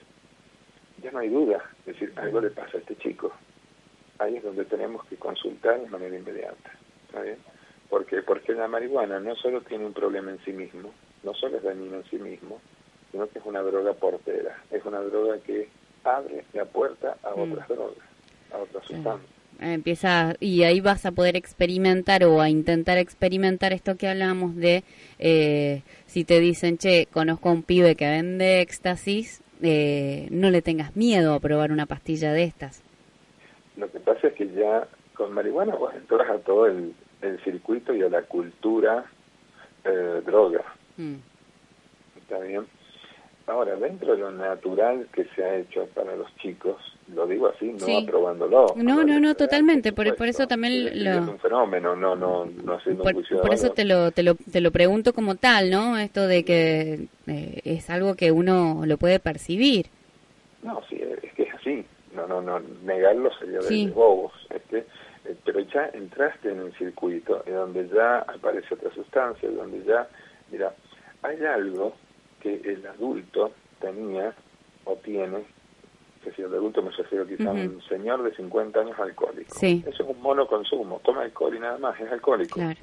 ya 1.01 1.11
no 1.11 1.19
hay 1.19 1.29
duda, 1.29 1.61
es 1.85 1.93
decir, 1.93 2.13
algo 2.17 2.39
le 2.39 2.49
pasa 2.51 2.77
a 2.77 2.79
este 2.79 2.95
chico. 2.97 3.33
Ahí 4.19 4.37
es 4.37 4.43
donde 4.43 4.63
tenemos 4.65 5.03
que 5.05 5.17
consultar 5.17 5.81
de 5.81 5.89
manera 5.89 6.15
inmediata. 6.15 6.71
¿Está 7.07 7.21
bien? 7.21 7.39
¿Por 7.89 8.05
qué? 8.05 8.21
Porque 8.21 8.53
la 8.53 8.67
marihuana 8.67 9.19
no 9.19 9.35
solo 9.35 9.61
tiene 9.61 9.85
un 9.85 9.93
problema 9.93 10.31
en 10.31 10.39
sí 10.45 10.53
mismo, 10.53 10.93
no 11.23 11.33
solo 11.33 11.57
es 11.57 11.63
dañina 11.63 11.97
en 11.97 12.05
sí 12.05 12.17
mismo, 12.17 12.61
sino 13.11 13.27
que 13.29 13.39
es 13.39 13.45
una 13.45 13.61
droga 13.61 13.93
portera. 13.93 14.57
Es 14.71 14.85
una 14.85 15.01
droga 15.01 15.39
que 15.39 15.69
abre 16.05 16.45
la 16.53 16.65
puerta 16.65 17.17
a 17.23 17.31
Mm. 17.35 17.51
otras 17.51 17.67
drogas, 17.67 18.05
a 18.51 18.57
otras 18.59 18.85
sustancias. 18.85 19.29
Eh, 19.63 19.73
Empieza 19.73 20.35
y 20.39 20.63
ahí 20.63 20.81
vas 20.81 21.05
a 21.05 21.11
poder 21.11 21.35
experimentar 21.35 22.23
o 22.25 22.41
a 22.41 22.49
intentar 22.49 22.97
experimentar 22.97 23.71
esto 23.73 23.95
que 23.95 24.07
hablábamos 24.07 24.55
de 24.55 24.83
eh, 25.19 25.83
si 26.05 26.25
te 26.25 26.39
dicen, 26.39 26.77
che, 26.77 27.07
conozco 27.11 27.49
a 27.49 27.53
un 27.53 27.63
pibe 27.63 27.95
que 27.95 28.05
vende 28.05 28.61
éxtasis, 28.61 29.41
eh, 29.61 30.27
no 30.31 30.49
le 30.49 30.61
tengas 30.61 30.95
miedo 30.95 31.33
a 31.33 31.39
probar 31.39 31.71
una 31.71 31.85
pastilla 31.85 32.33
de 32.33 32.43
estas. 32.43 32.83
Lo 33.77 33.89
que 33.89 33.99
pasa 33.99 34.27
es 34.27 34.33
que 34.33 34.47
ya 34.53 34.87
con 35.15 35.31
marihuana 35.31 35.75
vos 35.75 35.93
entras 35.95 36.29
a 36.29 36.37
todo 36.39 36.67
el, 36.67 36.93
el 37.21 37.43
circuito 37.43 37.95
y 37.95 38.03
a 38.03 38.09
la 38.09 38.23
cultura 38.23 39.05
eh, 39.85 40.21
droga. 40.25 40.63
Mm, 40.97 41.15
¿Está 42.17 42.39
bien? 42.39 42.65
Ahora, 43.45 43.75
dentro 43.75 44.13
de 44.13 44.19
lo 44.19 44.31
natural 44.31 45.05
que 45.13 45.25
se 45.35 45.43
ha 45.43 45.55
hecho 45.57 45.85
para 45.93 46.15
los 46.15 46.33
chicos, 46.37 46.77
lo 47.13 47.27
digo 47.27 47.47
así, 47.47 47.65
no 47.73 47.85
Sí. 47.85 48.05
aprobándolo. 48.07 48.73
No, 48.77 49.03
no, 49.03 49.19
no, 49.19 49.31
es 49.31 49.37
totalmente, 49.37 49.91
por 49.91 50.07
eso 50.07 50.47
también 50.47 50.79
lo- 50.85 50.89
describiendo 50.91 51.31
un 51.33 51.39
fenómeno, 51.39 51.95
no, 51.95 52.15
no, 52.15 52.45
no 52.45 52.73
haciendo 52.75 53.03
Por, 53.03 53.11
un 53.11 53.15
juicio 53.19 53.35
de 53.37 53.41
por 53.41 53.53
eso 53.53 53.71
te 53.71 53.83
lo, 53.83 54.11
te, 54.11 54.23
lo, 54.23 54.35
te 54.35 54.61
lo 54.61 54.71
pregunto 54.71 55.11
como 55.13 55.35
tal, 55.35 55.69
¿no? 55.69 55.97
Esto 55.97 56.25
de 56.27 56.45
que 56.45 57.07
eh, 57.27 57.61
es 57.65 57.89
algo 57.89 58.15
que 58.15 58.31
uno 58.31 58.83
lo 58.85 58.97
puede 58.97 59.19
percibir. 59.19 59.87
No, 60.61 60.81
sí, 60.89 61.01
es 61.21 61.33
que 61.33 61.43
es 61.43 61.53
así. 61.55 61.85
No, 62.15 62.25
no, 62.27 62.41
no, 62.41 62.61
negarlo 62.85 63.29
sería 63.39 63.57
de, 63.59 63.67
Sí. 63.67 63.87
de 63.87 63.91
bobos. 63.91 64.31
Este, 64.51 64.77
eh, 65.25 65.35
pero 65.43 65.59
ya 65.59 65.89
entraste 65.93 66.49
en 66.49 66.59
el 66.59 66.73
circuito 66.77 67.43
en 67.45 67.55
donde 67.55 67.89
ya 67.89 68.19
aparece 68.19 68.73
otra 68.73 68.89
sustancia, 68.93 69.49
donde 69.49 69.83
ya, 69.83 70.07
mira, 70.49 70.73
hay 71.23 71.43
algo 71.43 71.93
que 72.43 72.55
el 72.63 72.85
adulto 72.85 73.53
tenía 73.79 74.35
o 74.83 74.95
tiene, 74.97 75.45
que 76.23 76.31
si 76.33 76.41
el 76.41 76.53
adulto 76.53 76.81
me 76.83 76.91
refiero 76.91 77.25
quizá 77.25 77.49
a 77.49 77.53
Ujú. 77.53 77.61
un 77.75 77.81
señor 77.83 78.21
de 78.23 78.35
50 78.35 78.79
años 78.81 78.99
alcohólico. 78.99 79.55
Sí. 79.55 79.83
Eso 79.87 80.03
es 80.03 80.09
un 80.09 80.21
monoconsumo, 80.21 80.99
toma 81.03 81.21
alcohol 81.23 81.55
y 81.55 81.59
nada 81.59 81.77
más, 81.77 81.99
es 81.99 82.11
alcohólico. 82.11 82.55
Claro. 82.55 82.79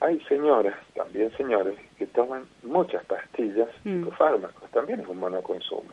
Hay 0.00 0.20
señoras, 0.28 0.76
también 0.94 1.30
señores, 1.36 1.76
que 1.96 2.06
toman 2.06 2.44
muchas 2.62 3.04
pastillas, 3.06 3.68
Mm. 3.84 4.08
fármacos, 4.10 4.70
también 4.70 5.00
es 5.00 5.06
un 5.08 5.18
monoconsumo. 5.18 5.90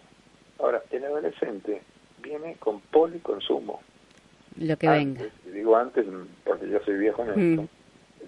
Ahora, 0.59 0.81
el 0.91 1.03
adolescente 1.05 1.81
viene 2.21 2.55
con 2.59 2.79
policonsumo. 2.81 3.81
Lo 4.57 4.77
que 4.77 4.87
Antes, 4.87 5.31
venga. 5.45 5.57
digo 5.57 5.75
antes 5.75 6.05
porque 6.45 6.69
yo 6.69 6.79
soy 6.85 6.97
viejo 6.97 7.23
en 7.23 7.29
esto, 7.29 7.61
Mm. 7.63 7.67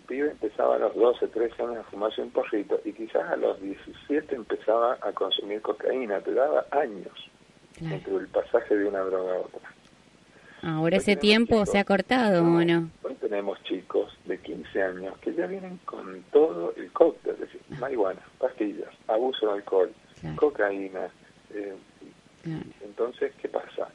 Pibe 0.08 0.32
empezaba 0.32 0.76
a 0.76 0.80
los 0.80 0.96
12, 0.96 1.28
13 1.28 1.62
años 1.64 1.78
a 1.78 1.84
fumarse 1.84 2.22
un 2.22 2.32
porrito 2.32 2.80
y 2.86 2.94
quizás 2.94 3.30
a 3.32 3.36
los 3.36 3.62
17 3.62 4.36
empezaba 4.36 4.98
a 5.02 5.12
consumir 5.12 5.62
cocaína, 5.62 6.20
te 6.22 6.34
daba 6.34 6.66
años 6.72 7.14
Claro. 7.78 7.96
entre 7.96 8.16
el 8.16 8.28
pasaje 8.30 8.76
de 8.76 8.86
una 8.88 9.02
droga 9.02 9.34
a 9.36 9.40
otra. 9.40 9.74
Ahora 10.64 10.98
Hoy 10.98 11.02
ese 11.02 11.16
tiempo 11.16 11.56
chicos- 11.58 11.70
se 11.72 11.78
ha 11.78 11.84
cortado, 11.84 12.42
¿o 12.44 12.64
no? 12.66 12.90
Hoy 13.04 13.14
tenemos 13.22 13.62
chicos 13.64 14.12
de 14.26 14.40
15 14.40 14.82
años 14.82 15.16
que 15.20 15.34
ya 15.36 15.46
vienen 15.46 15.78
con 15.86 16.24
todo 16.32 16.74
el 16.76 16.92
cóctel, 16.92 17.34
es 17.34 17.40
decir, 17.42 17.62
marihuana, 17.80 18.22
pastillas, 18.40 18.90
abuso 19.08 19.46
de 19.48 19.54
alcohol, 19.54 19.92
Claro. 20.22 20.36
cocaína. 20.38 21.10
eh, 21.54 21.76
Claro. 22.44 22.64
entonces, 22.84 23.32
¿qué 23.42 23.48
pasa? 23.48 23.88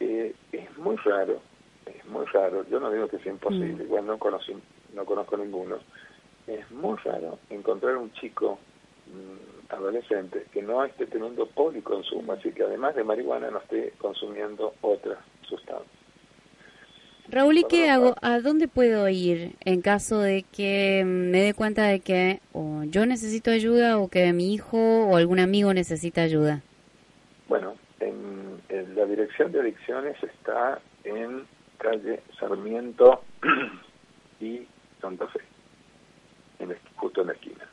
Eh, 0.00 0.34
es 0.52 0.78
muy 0.78 0.96
raro, 0.96 1.40
es 1.86 2.04
muy 2.06 2.26
raro, 2.26 2.66
yo 2.68 2.80
no 2.80 2.90
digo 2.90 3.06
que 3.08 3.18
sea 3.20 3.32
imposible, 3.32 3.74
Mm. 3.74 3.82
igual 3.82 4.06
no, 4.06 4.18
conocí, 4.18 4.54
no 4.94 5.04
conozco 5.04 5.36
ninguno, 5.36 5.78
es 6.46 6.70
muy 6.70 6.96
raro 7.04 7.38
encontrar 7.48 7.96
un 7.96 8.12
chico 8.12 8.58
mm, 9.06 9.72
adolescente 9.72 10.46
que 10.52 10.62
no 10.62 10.84
esté 10.84 11.06
teniendo 11.06 11.46
policonsumo, 11.46 12.32
así 12.32 12.52
que 12.52 12.64
además 12.64 12.94
de 12.94 13.04
marihuana 13.04 13.50
no 13.50 13.58
esté 13.58 13.92
consumiendo 13.98 14.74
otras 14.80 15.18
sustancias. 15.42 16.00
Raúl, 17.28 17.58
¿y 17.58 17.64
qué 17.64 17.88
hago? 17.88 18.16
¿A 18.22 18.40
dónde 18.40 18.66
puedo 18.66 19.08
ir 19.08 19.54
en 19.64 19.82
caso 19.82 20.18
de 20.18 20.44
que 20.50 21.04
me 21.06 21.40
dé 21.40 21.54
cuenta 21.54 21.84
de 21.84 22.00
que 22.00 22.40
o 22.52 22.82
yo 22.84 23.06
necesito 23.06 23.52
ayuda 23.52 23.98
o 23.98 24.08
que 24.08 24.32
mi 24.32 24.52
hijo 24.52 25.06
o 25.06 25.16
algún 25.16 25.38
amigo 25.38 25.72
necesita 25.72 26.22
ayuda? 26.22 26.62
Bueno, 27.48 27.76
en, 28.00 28.60
en 28.68 28.96
la 28.96 29.04
dirección 29.04 29.52
de 29.52 29.60
adicciones 29.60 30.16
está 30.24 30.80
en 31.04 31.46
calle 31.78 32.20
Sarmiento 32.38 33.22
y 34.40 34.66
Santa 35.00 35.26
Fe, 35.28 35.40
en, 36.58 36.70
es- 36.72 36.78
justo 36.96 37.20
en 37.22 37.26
la 37.28 37.32
esquina. 37.34 37.66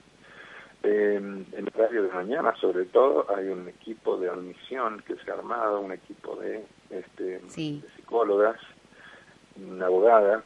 Eh, 0.83 1.15
en 1.15 1.45
el 1.53 1.71
horario 1.75 2.03
de 2.03 2.09
mañana, 2.11 2.55
sobre 2.61 2.85
todo, 2.85 3.25
hay 3.35 3.47
un 3.47 3.67
equipo 3.67 4.17
de 4.17 4.29
admisión 4.29 5.01
que 5.05 5.15
se 5.17 5.31
ha 5.31 5.33
armado, 5.33 5.81
un 5.81 5.91
equipo 5.91 6.35
de, 6.37 6.65
este, 6.89 7.41
Sí. 7.49 7.81
de 7.83 7.89
psicólogas, 7.95 8.57
una 9.55 9.87
abogada, 9.87 10.43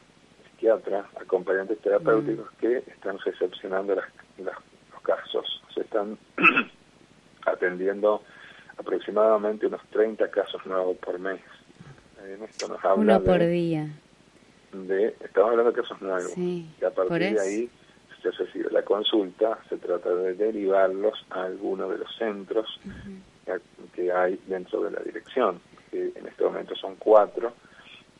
psiquiatra, 0.50 1.06
acompañantes 1.20 1.78
terapéuticos 1.80 2.50
que 2.52 2.78
están 2.78 3.18
recepcionando 3.18 3.94
las- 3.94 4.08
las- 4.38 4.56
los 4.92 5.02
casos. 5.02 5.62
Se 5.74 5.82
están 5.82 6.18
atendiendo 7.46 8.22
aproximadamente 8.78 9.66
unos 9.66 9.82
30 9.90 10.30
casos 10.30 10.64
nuevos 10.66 10.96
por 10.98 11.18
mes. 11.18 11.40
Eh, 12.22 12.38
esto 12.48 12.68
nos 12.68 12.82
habla 12.84 13.16
Uno 13.18 13.24
por 13.24 13.38
de, 13.38 13.48
día. 13.48 13.86
De- 14.72 15.14
estamos 15.22 15.50
hablando 15.50 15.72
de 15.72 15.80
casos 15.82 16.00
nuevos. 16.02 16.32
Sí, 16.32 16.66
Y 16.80 16.84
a 16.84 16.90
partir 16.90 17.34
de 17.34 17.40
ahí 17.40 17.70
se 18.22 18.30
recibe 18.30 18.70
la 18.70 18.82
consulta, 18.82 19.58
se 19.68 19.76
trata 19.78 20.10
de 20.14 20.34
derivarlos 20.34 21.26
a 21.30 21.44
alguno 21.44 21.88
de 21.88 21.98
los 21.98 22.16
centros 22.16 22.80
que- 23.44 23.60
que 23.94 24.12
hay 24.12 24.38
dentro 24.46 24.82
de 24.82 24.90
la 24.92 25.00
dirección, 25.00 25.60
que 25.90 26.12
en 26.14 26.26
este 26.26 26.44
momento 26.44 26.74
son 26.76 26.94
cuatro 26.96 27.52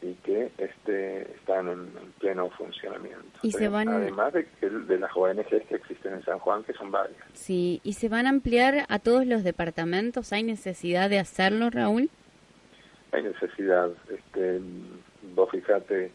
y 0.03 0.15
que 0.15 0.51
este, 0.59 1.23
están 1.37 1.69
en, 1.69 1.79
en 2.03 2.13
pleno 2.19 2.51
funcionamiento. 2.51 3.39
Y 3.45 3.53
se 3.53 3.69
van- 3.69 3.89
Además 3.89 4.33
de, 4.33 4.47
que, 4.61 4.69
de 4.69 4.99
las 4.99 5.17
ONGs 5.17 5.47
que 5.69 5.77
existen 5.77 6.15
en 6.15 6.25
San 6.25 6.41
Juan, 6.41 6.65
que 6.65 6.73
son 6.73 6.91
varias. 6.91 7.17
Sí, 7.35 7.81
¿y 7.85 7.93
se 7.93 8.09
van 8.09 8.27
a 8.27 8.31
ampliar 8.31 8.85
a 8.89 8.99
todos 8.99 9.25
los 9.27 9.45
departamentos? 9.45 10.33
¿Hay 10.33 10.43
necesidad 10.43 11.09
de 11.09 11.21
hacerlo, 11.21 11.71
Raúl? 11.71 12.11
hay 13.13 13.23
necesidad. 13.23 13.91
Este, 14.11 14.59
vos 15.35 15.51
fijate, 15.51 16.11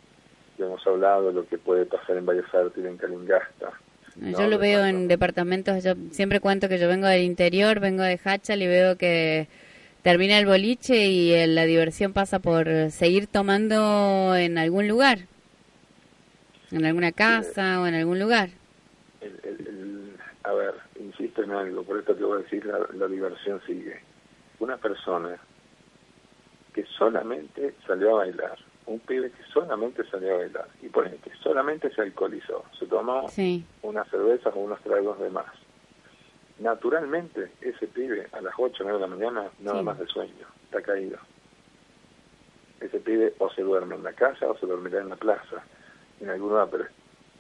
ya 0.57 0.65
hemos 0.65 0.85
hablado 0.87 1.27
de 1.27 1.33
lo 1.33 1.47
que 1.47 1.57
puede 1.57 1.85
pasar 1.85 2.17
en 2.17 2.25
Valle 2.25 2.43
Fértil, 2.43 2.85
en 2.85 2.97
Calingasta. 2.97 3.71
Yo 4.19 4.47
lo 4.47 4.57
veo 4.57 4.83
en 4.85 5.07
departamentos, 5.07 5.83
yo 5.83 5.93
siempre 6.11 6.39
cuento 6.39 6.67
que 6.67 6.79
yo 6.79 6.87
vengo 6.87 7.05
del 7.07 7.21
interior, 7.21 7.79
vengo 7.79 8.01
de 8.03 8.19
Hachal 8.23 8.61
y 8.63 8.67
veo 8.67 8.97
que 8.97 9.47
termina 10.01 10.39
el 10.39 10.47
boliche 10.47 11.07
y 11.07 11.33
eh, 11.33 11.45
la 11.45 11.65
diversión 11.65 12.13
pasa 12.13 12.39
por 12.39 12.67
seguir 12.89 13.27
tomando 13.27 14.35
en 14.35 14.57
algún 14.57 14.87
lugar, 14.87 15.19
en 16.71 16.85
alguna 16.85 17.11
casa 17.11 17.79
o 17.81 17.87
en 17.87 17.93
algún 17.95 18.19
lugar. 18.19 18.49
el- 19.21 19.39
el- 19.43 19.67
el- 19.67 20.13
a 20.43 20.53
ver, 20.53 20.73
insisto 20.99 21.43
en 21.43 21.51
algo, 21.51 21.83
por 21.83 21.99
esto 21.99 22.15
te 22.15 22.23
voy 22.23 22.39
a 22.39 22.43
decir, 22.43 22.65
la, 22.65 22.79
la 22.93 23.07
diversión 23.07 23.61
sigue. 23.67 23.99
Una 24.59 24.77
persona 24.77 25.37
que 26.73 26.85
solamente 26.97 27.73
salió 27.85 28.11
a 28.15 28.25
bailar, 28.25 28.57
un 28.87 28.99
pibe 29.01 29.29
que 29.31 29.43
solamente 29.53 30.03
salió 30.09 30.33
a 30.35 30.37
bailar, 30.39 30.67
y 30.81 30.89
por 30.89 31.09
que 31.09 31.31
solamente 31.43 31.93
se 31.93 32.01
alcoholizó, 32.01 32.63
se 32.79 32.85
tomó 32.87 33.27
Sí, 33.29 33.65
unas 33.83 34.07
cervezas 34.09 34.53
o 34.55 34.59
unos 34.59 34.81
tragos 34.81 35.19
de 35.19 35.29
más. 35.29 35.45
Naturalmente, 36.59 37.51
ese 37.61 37.87
pibe 37.87 38.27
a 38.31 38.41
las 38.41 38.53
8 38.57 38.83
o 38.83 38.87
9 38.87 38.93
de 38.99 39.07
la 39.07 39.15
mañana 39.15 39.51
no 39.59 39.73
da 39.73 39.79
Sí. 39.79 39.85
más 39.85 39.99
de 39.99 40.07
sueño, 40.07 40.47
está 40.65 40.81
caído. 40.81 41.19
Ese 42.79 42.99
pibe 42.99 43.33
o 43.39 43.49
se 43.51 43.61
duerme 43.61 43.95
en 43.95 44.03
la 44.03 44.13
casa 44.13 44.47
o 44.49 44.57
se 44.57 44.65
dormirá 44.65 45.01
en 45.01 45.09
la 45.09 45.15
plaza, 45.17 45.63
en 46.19 46.29
algún 46.29 46.49
lugar, 46.49 46.69
pero 46.71 46.85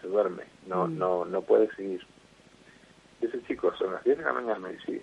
se 0.01 0.07
duerme, 0.07 0.43
no, 0.67 0.87
Mm. 0.87 0.97
no, 0.97 1.25
no 1.25 1.41
puede 1.41 1.73
seguir. 1.75 2.05
Ese 3.21 3.41
chico 3.43 3.73
son 3.77 3.93
las 3.93 4.03
10 4.03 4.17
de 4.19 4.23
la 4.23 4.33
mañana 4.33 4.71
y 4.71 4.77
sigue. 4.85 5.01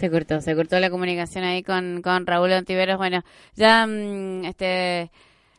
Se 0.00 0.10
cortó, 0.10 0.40
se 0.40 0.56
cortó 0.56 0.80
la 0.80 0.88
comunicación 0.88 1.44
ahí 1.44 1.62
con, 1.62 2.00
con 2.02 2.26
Raúl 2.26 2.52
Antiveros. 2.52 2.96
Bueno, 2.96 3.22
ya 3.54 3.86
mm, 3.86 4.46
este 4.46 5.10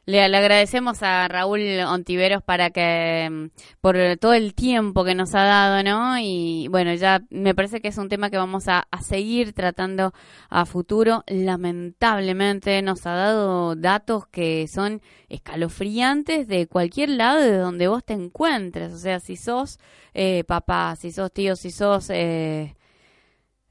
Le, 0.06 0.24
agradecemos 0.24 1.04
a 1.04 1.28
Raúl 1.28 1.62
Ontiveros 1.82 2.42
para 2.42 2.72
que 2.72 3.30
mm, 3.32 3.46
por 3.82 3.96
todo 4.20 4.34
el 4.34 4.56
tiempo 4.56 5.04
que 5.06 5.14
nos 5.14 5.36
ha 5.36 5.44
dado, 5.44 5.84
¿no? 5.84 6.18
Y 6.20 6.68
bueno, 6.70 6.94
ya 6.96 7.22
me 7.30 7.54
parece 7.54 7.82
que 7.82 7.90
es 7.90 7.98
un 8.00 8.10
tema 8.10 8.32
que 8.32 8.38
vamos 8.38 8.68
a, 8.68 8.88
seguir 9.04 9.54
tratando 9.54 10.12
a 10.50 10.66
futuro. 10.66 11.24
Lamentablemente 11.28 12.82
nos 12.82 13.06
ha 13.06 13.14
dado 13.14 13.76
datos 13.76 14.26
que 14.28 14.68
son 14.68 15.02
escalofriantes 15.30 16.48
de 16.48 16.66
cualquier 16.68 17.10
lado 17.10 17.40
de 17.42 17.58
donde 17.58 17.88
vos 17.88 18.04
te 18.04 18.14
encuentres. 18.14 18.92
O 18.92 18.98
sea, 18.98 19.20
si 19.20 19.36
sos 19.36 19.80
eh, 20.16 20.44
papá, 20.46 20.96
si 20.96 21.12
sos 21.12 21.32
tío, 21.32 21.56
si 21.56 21.70
sos 21.70 22.10
eh, 22.10 22.76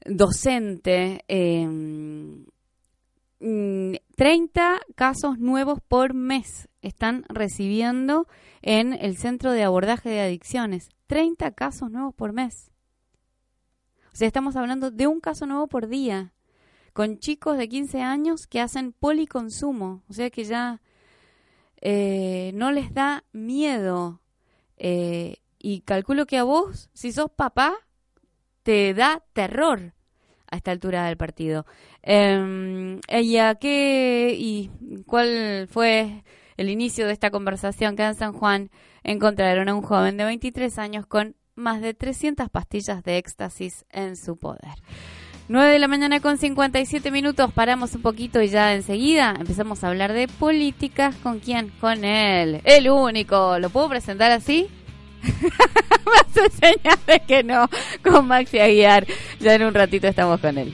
docente, 0.05 1.23
eh, 1.27 1.67
30 3.39 4.75
mm, 4.75 4.93
casos 4.95 5.39
nuevos 5.39 5.79
por 5.81 6.13
mes 6.13 6.69
están 6.81 7.25
recibiendo 7.27 8.27
en 8.61 8.93
el 8.93 9.17
centro 9.17 9.51
de 9.51 9.63
abordaje 9.63 10.09
de 10.09 10.21
adicciones. 10.21 10.89
30 11.07 11.51
casos 11.51 11.91
nuevos 11.91 12.13
por 12.13 12.33
mes. 12.33 12.71
O 14.13 14.15
sea, 14.15 14.27
estamos 14.27 14.55
hablando 14.55 14.91
de 14.91 15.07
un 15.07 15.19
caso 15.19 15.45
nuevo 15.45 15.67
por 15.67 15.87
día, 15.87 16.33
con 16.93 17.17
chicos 17.19 17.57
de 17.57 17.69
15 17.69 18.01
años 18.01 18.45
que 18.47 18.59
hacen 18.59 18.91
policonsumo, 18.91 20.03
o 20.09 20.13
sea 20.13 20.29
que 20.29 20.43
ya 20.43 20.81
eh, 21.81 22.51
no 22.53 22.71
les 22.71 22.93
da 22.93 23.23
miedo. 23.31 24.21
Eh, 24.77 25.37
y 25.59 25.81
calculo 25.81 26.25
que 26.25 26.37
a 26.37 26.43
vos, 26.43 26.89
si 26.93 27.11
sos 27.11 27.31
papá, 27.31 27.73
te 28.63 28.93
da 28.93 29.23
terror 29.33 29.93
a 30.49 30.57
esta 30.57 30.71
altura 30.71 31.05
del 31.05 31.17
partido. 31.17 31.65
Eh, 32.03 32.99
ella, 33.07 33.55
¿qué 33.55 34.35
y 34.37 34.69
cuál 35.05 35.67
fue 35.69 36.23
el 36.57 36.69
inicio 36.69 37.07
de 37.07 37.13
esta 37.13 37.31
conversación 37.31 37.95
que 37.95 38.03
en 38.03 38.15
San 38.15 38.33
Juan 38.33 38.69
encontraron 39.03 39.69
a 39.69 39.73
un 39.73 39.81
joven 39.81 40.17
de 40.17 40.25
23 40.25 40.77
años 40.77 41.05
con 41.07 41.35
más 41.55 41.81
de 41.81 41.93
300 41.93 42.49
pastillas 42.49 43.03
de 43.03 43.17
éxtasis 43.17 43.85
en 43.89 44.15
su 44.15 44.37
poder? 44.37 44.75
9 45.47 45.71
de 45.71 45.79
la 45.79 45.89
mañana 45.89 46.21
con 46.21 46.37
57 46.37 47.11
minutos, 47.11 47.51
paramos 47.51 47.93
un 47.95 48.01
poquito 48.01 48.41
y 48.41 48.47
ya 48.47 48.73
enseguida 48.73 49.35
empezamos 49.37 49.83
a 49.83 49.89
hablar 49.89 50.13
de 50.13 50.27
políticas. 50.27 51.15
¿Con 51.17 51.39
quién? 51.39 51.69
Con 51.81 52.05
él, 52.05 52.61
el 52.63 52.89
único. 52.89 53.59
¿Lo 53.59 53.69
puedo 53.69 53.89
presentar 53.89 54.31
así? 54.31 54.69
Hace 56.19 56.49
señal 56.49 56.99
de 57.07 57.19
que 57.21 57.43
no, 57.43 57.69
con 58.03 58.27
Maxi 58.27 58.59
Aguiar. 58.59 59.05
Ya 59.39 59.55
en 59.55 59.63
un 59.63 59.73
ratito 59.73 60.07
estamos 60.07 60.39
con 60.39 60.57
él. 60.57 60.73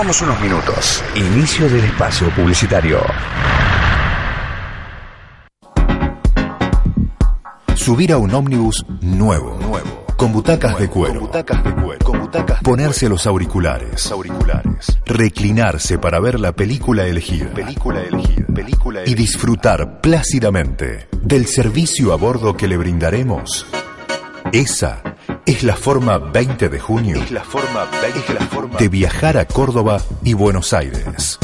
Tomamos 0.00 0.22
unos 0.22 0.40
minutos. 0.40 1.04
Inicio 1.14 1.68
del 1.68 1.84
espacio 1.84 2.30
publicitario. 2.30 3.00
Subir 7.74 8.12
a 8.12 8.16
un 8.16 8.32
ómnibus 8.32 8.86
nuevo, 9.02 9.58
nuevo, 9.60 10.06
con 10.16 10.32
butacas 10.32 10.78
de 10.78 10.88
cuero, 10.88 11.20
butacas 11.20 11.62
de 11.62 11.74
cuero, 11.74 12.02
con 12.02 12.18
butacas 12.18 12.62
ponerse 12.62 13.10
los 13.10 13.26
auriculares, 13.26 14.10
auriculares, 14.10 14.98
reclinarse 15.04 15.98
para 15.98 16.18
ver 16.18 16.40
la 16.40 16.52
película 16.52 17.06
elegida, 17.06 17.52
película 17.52 18.00
elegida, 18.00 18.46
película 18.54 19.02
y 19.04 19.14
disfrutar 19.14 20.00
plácidamente 20.00 21.08
del 21.20 21.44
servicio 21.46 22.14
a 22.14 22.16
bordo 22.16 22.56
que 22.56 22.68
le 22.68 22.78
brindaremos. 22.78 23.66
Esa 24.50 25.02
es 25.46 25.62
la 25.62 25.76
forma 25.76 26.18
20 26.18 26.68
de 26.68 26.78
junio 26.78 27.22
es 27.22 27.30
la 27.30 27.44
forma 27.44 27.84
20 28.02 28.34
la 28.34 28.40
forma 28.46 28.78
de 28.78 28.88
viajar 28.88 29.36
a 29.36 29.44
Córdoba 29.44 30.00
y 30.22 30.32
Buenos 30.34 30.72
Aires. 30.72 31.38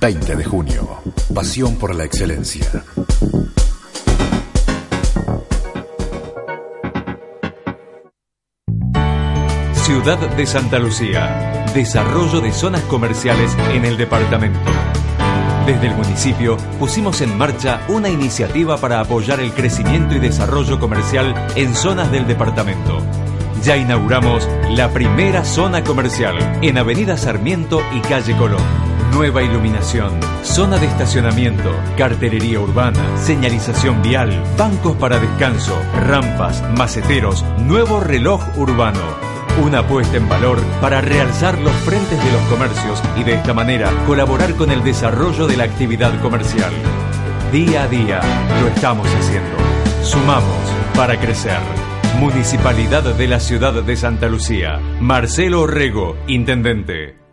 20 0.00 0.36
de 0.36 0.44
junio. 0.44 0.88
Pasión 1.34 1.76
por 1.76 1.94
la 1.94 2.04
excelencia. 2.04 2.84
Ciudad 9.84 10.18
de 10.36 10.46
Santa 10.46 10.78
Lucía. 10.78 11.64
Desarrollo 11.74 12.40
de 12.40 12.52
zonas 12.52 12.82
comerciales 12.82 13.56
en 13.72 13.84
el 13.84 13.96
departamento. 13.96 14.58
Desde 15.66 15.88
el 15.88 15.96
municipio 15.96 16.56
pusimos 16.78 17.20
en 17.22 17.36
marcha 17.36 17.80
una 17.88 18.08
iniciativa 18.08 18.76
para 18.76 19.00
apoyar 19.00 19.40
el 19.40 19.52
crecimiento 19.52 20.14
y 20.14 20.20
desarrollo 20.20 20.78
comercial 20.78 21.34
en 21.56 21.74
zonas 21.74 22.12
del 22.12 22.24
departamento. 22.28 23.02
Ya 23.64 23.76
inauguramos 23.76 24.48
la 24.70 24.90
primera 24.90 25.44
zona 25.44 25.82
comercial 25.82 26.36
en 26.62 26.78
Avenida 26.78 27.16
Sarmiento 27.16 27.82
y 27.92 28.00
Calle 28.00 28.36
Colón. 28.36 28.62
Nueva 29.12 29.42
iluminación, 29.42 30.12
zona 30.44 30.78
de 30.78 30.86
estacionamiento, 30.86 31.74
cartelería 31.98 32.60
urbana, 32.60 33.02
señalización 33.18 34.02
vial, 34.02 34.40
bancos 34.56 34.94
para 34.96 35.18
descanso, 35.18 35.76
rampas, 36.06 36.62
maceteros, 36.76 37.44
nuevo 37.58 37.98
reloj 37.98 38.40
urbano 38.56 39.35
una 39.64 39.80
apuesta 39.80 40.16
en 40.16 40.28
valor 40.28 40.60
para 40.80 41.00
realzar 41.00 41.58
los 41.58 41.72
frentes 41.72 42.22
de 42.22 42.32
los 42.32 42.42
comercios 42.42 43.02
y 43.16 43.24
de 43.24 43.34
esta 43.34 43.54
manera 43.54 43.90
colaborar 44.06 44.54
con 44.54 44.70
el 44.70 44.82
desarrollo 44.84 45.46
de 45.46 45.56
la 45.56 45.64
actividad 45.64 46.20
comercial. 46.20 46.72
Día 47.52 47.84
a 47.84 47.88
día 47.88 48.20
lo 48.60 48.68
estamos 48.68 49.08
haciendo. 49.08 49.56
Sumamos 50.02 50.70
para 50.94 51.18
crecer. 51.18 51.58
Municipalidad 52.18 53.02
de 53.14 53.28
la 53.28 53.40
Ciudad 53.40 53.82
de 53.82 53.96
Santa 53.96 54.28
Lucía. 54.28 54.78
Marcelo 55.00 55.62
Orrego, 55.62 56.16
Intendente. 56.26 57.25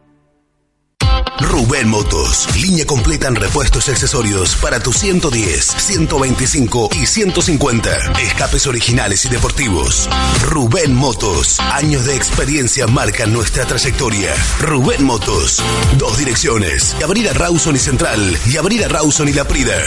Rubén 1.44 1.90
Motos, 1.90 2.48
línea 2.60 2.86
completa 2.86 3.28
en 3.28 3.36
repuestos 3.36 3.88
y 3.88 3.92
accesorios 3.92 4.56
para 4.56 4.80
tus 4.80 4.98
110, 4.98 5.66
125 5.78 6.90
y 6.94 7.06
150. 7.06 8.14
Escapes 8.22 8.66
originales 8.68 9.26
y 9.26 9.30
deportivos. 9.30 10.10
Rubén 10.44 10.96
Motos, 10.96 11.60
años 11.60 12.06
de 12.06 12.16
experiencia 12.16 12.88
marcan 12.88 13.34
nuestra 13.34 13.66
trayectoria. 13.66 14.34
Rubén 14.60 15.04
Motos, 15.04 15.62
dos 15.98 16.18
direcciones, 16.18 16.96
Avenida 17.04 17.34
Rawson 17.34 17.76
y 17.76 17.80
Central 17.80 18.38
y 18.46 18.58
Avenida 18.58 18.88
Rawson 18.88 19.28
y 19.28 19.34
La 19.34 19.48
Prida. 19.48 19.78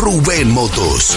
Rubén 0.00 0.50
Motos. 0.50 1.16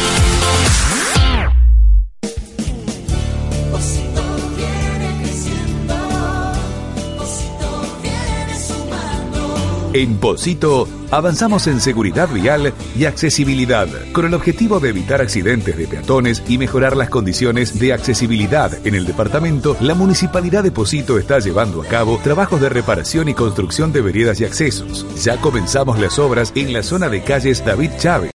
En 9.98 10.20
Posito 10.20 10.88
avanzamos 11.10 11.66
en 11.66 11.82
seguridad 11.82 12.30
vial 12.30 12.72
y 12.96 13.06
accesibilidad, 13.06 13.88
con 14.14 14.28
el 14.28 14.36
objetivo 14.36 14.80
de 14.80 14.90
evitar 14.90 15.22
accidentes 15.22 15.76
de 15.76 15.88
peatones 15.88 16.44
y 16.48 16.60
mejorar 16.60 16.96
las 16.96 17.10
condiciones 17.10 17.80
de 17.80 17.94
accesibilidad 17.94 18.86
en 18.86 18.94
el 18.94 19.08
departamento. 19.08 19.76
La 19.82 19.96
Municipalidad 19.96 20.62
de 20.62 20.70
Posito 20.70 21.18
está 21.18 21.40
llevando 21.40 21.82
a 21.82 21.86
cabo 21.88 22.20
trabajos 22.24 22.62
de 22.62 22.70
reparación 22.70 23.28
y 23.28 23.34
construcción 23.34 23.92
de 23.92 24.02
veredas 24.02 24.40
y 24.40 24.46
accesos. 24.46 25.04
Ya 25.24 25.42
comenzamos 25.42 26.00
las 26.00 26.20
obras 26.20 26.54
en 26.54 26.74
la 26.74 26.84
zona 26.84 27.10
de 27.10 27.24
calles 27.24 27.66
David 27.66 27.90
Chávez. 27.98 28.37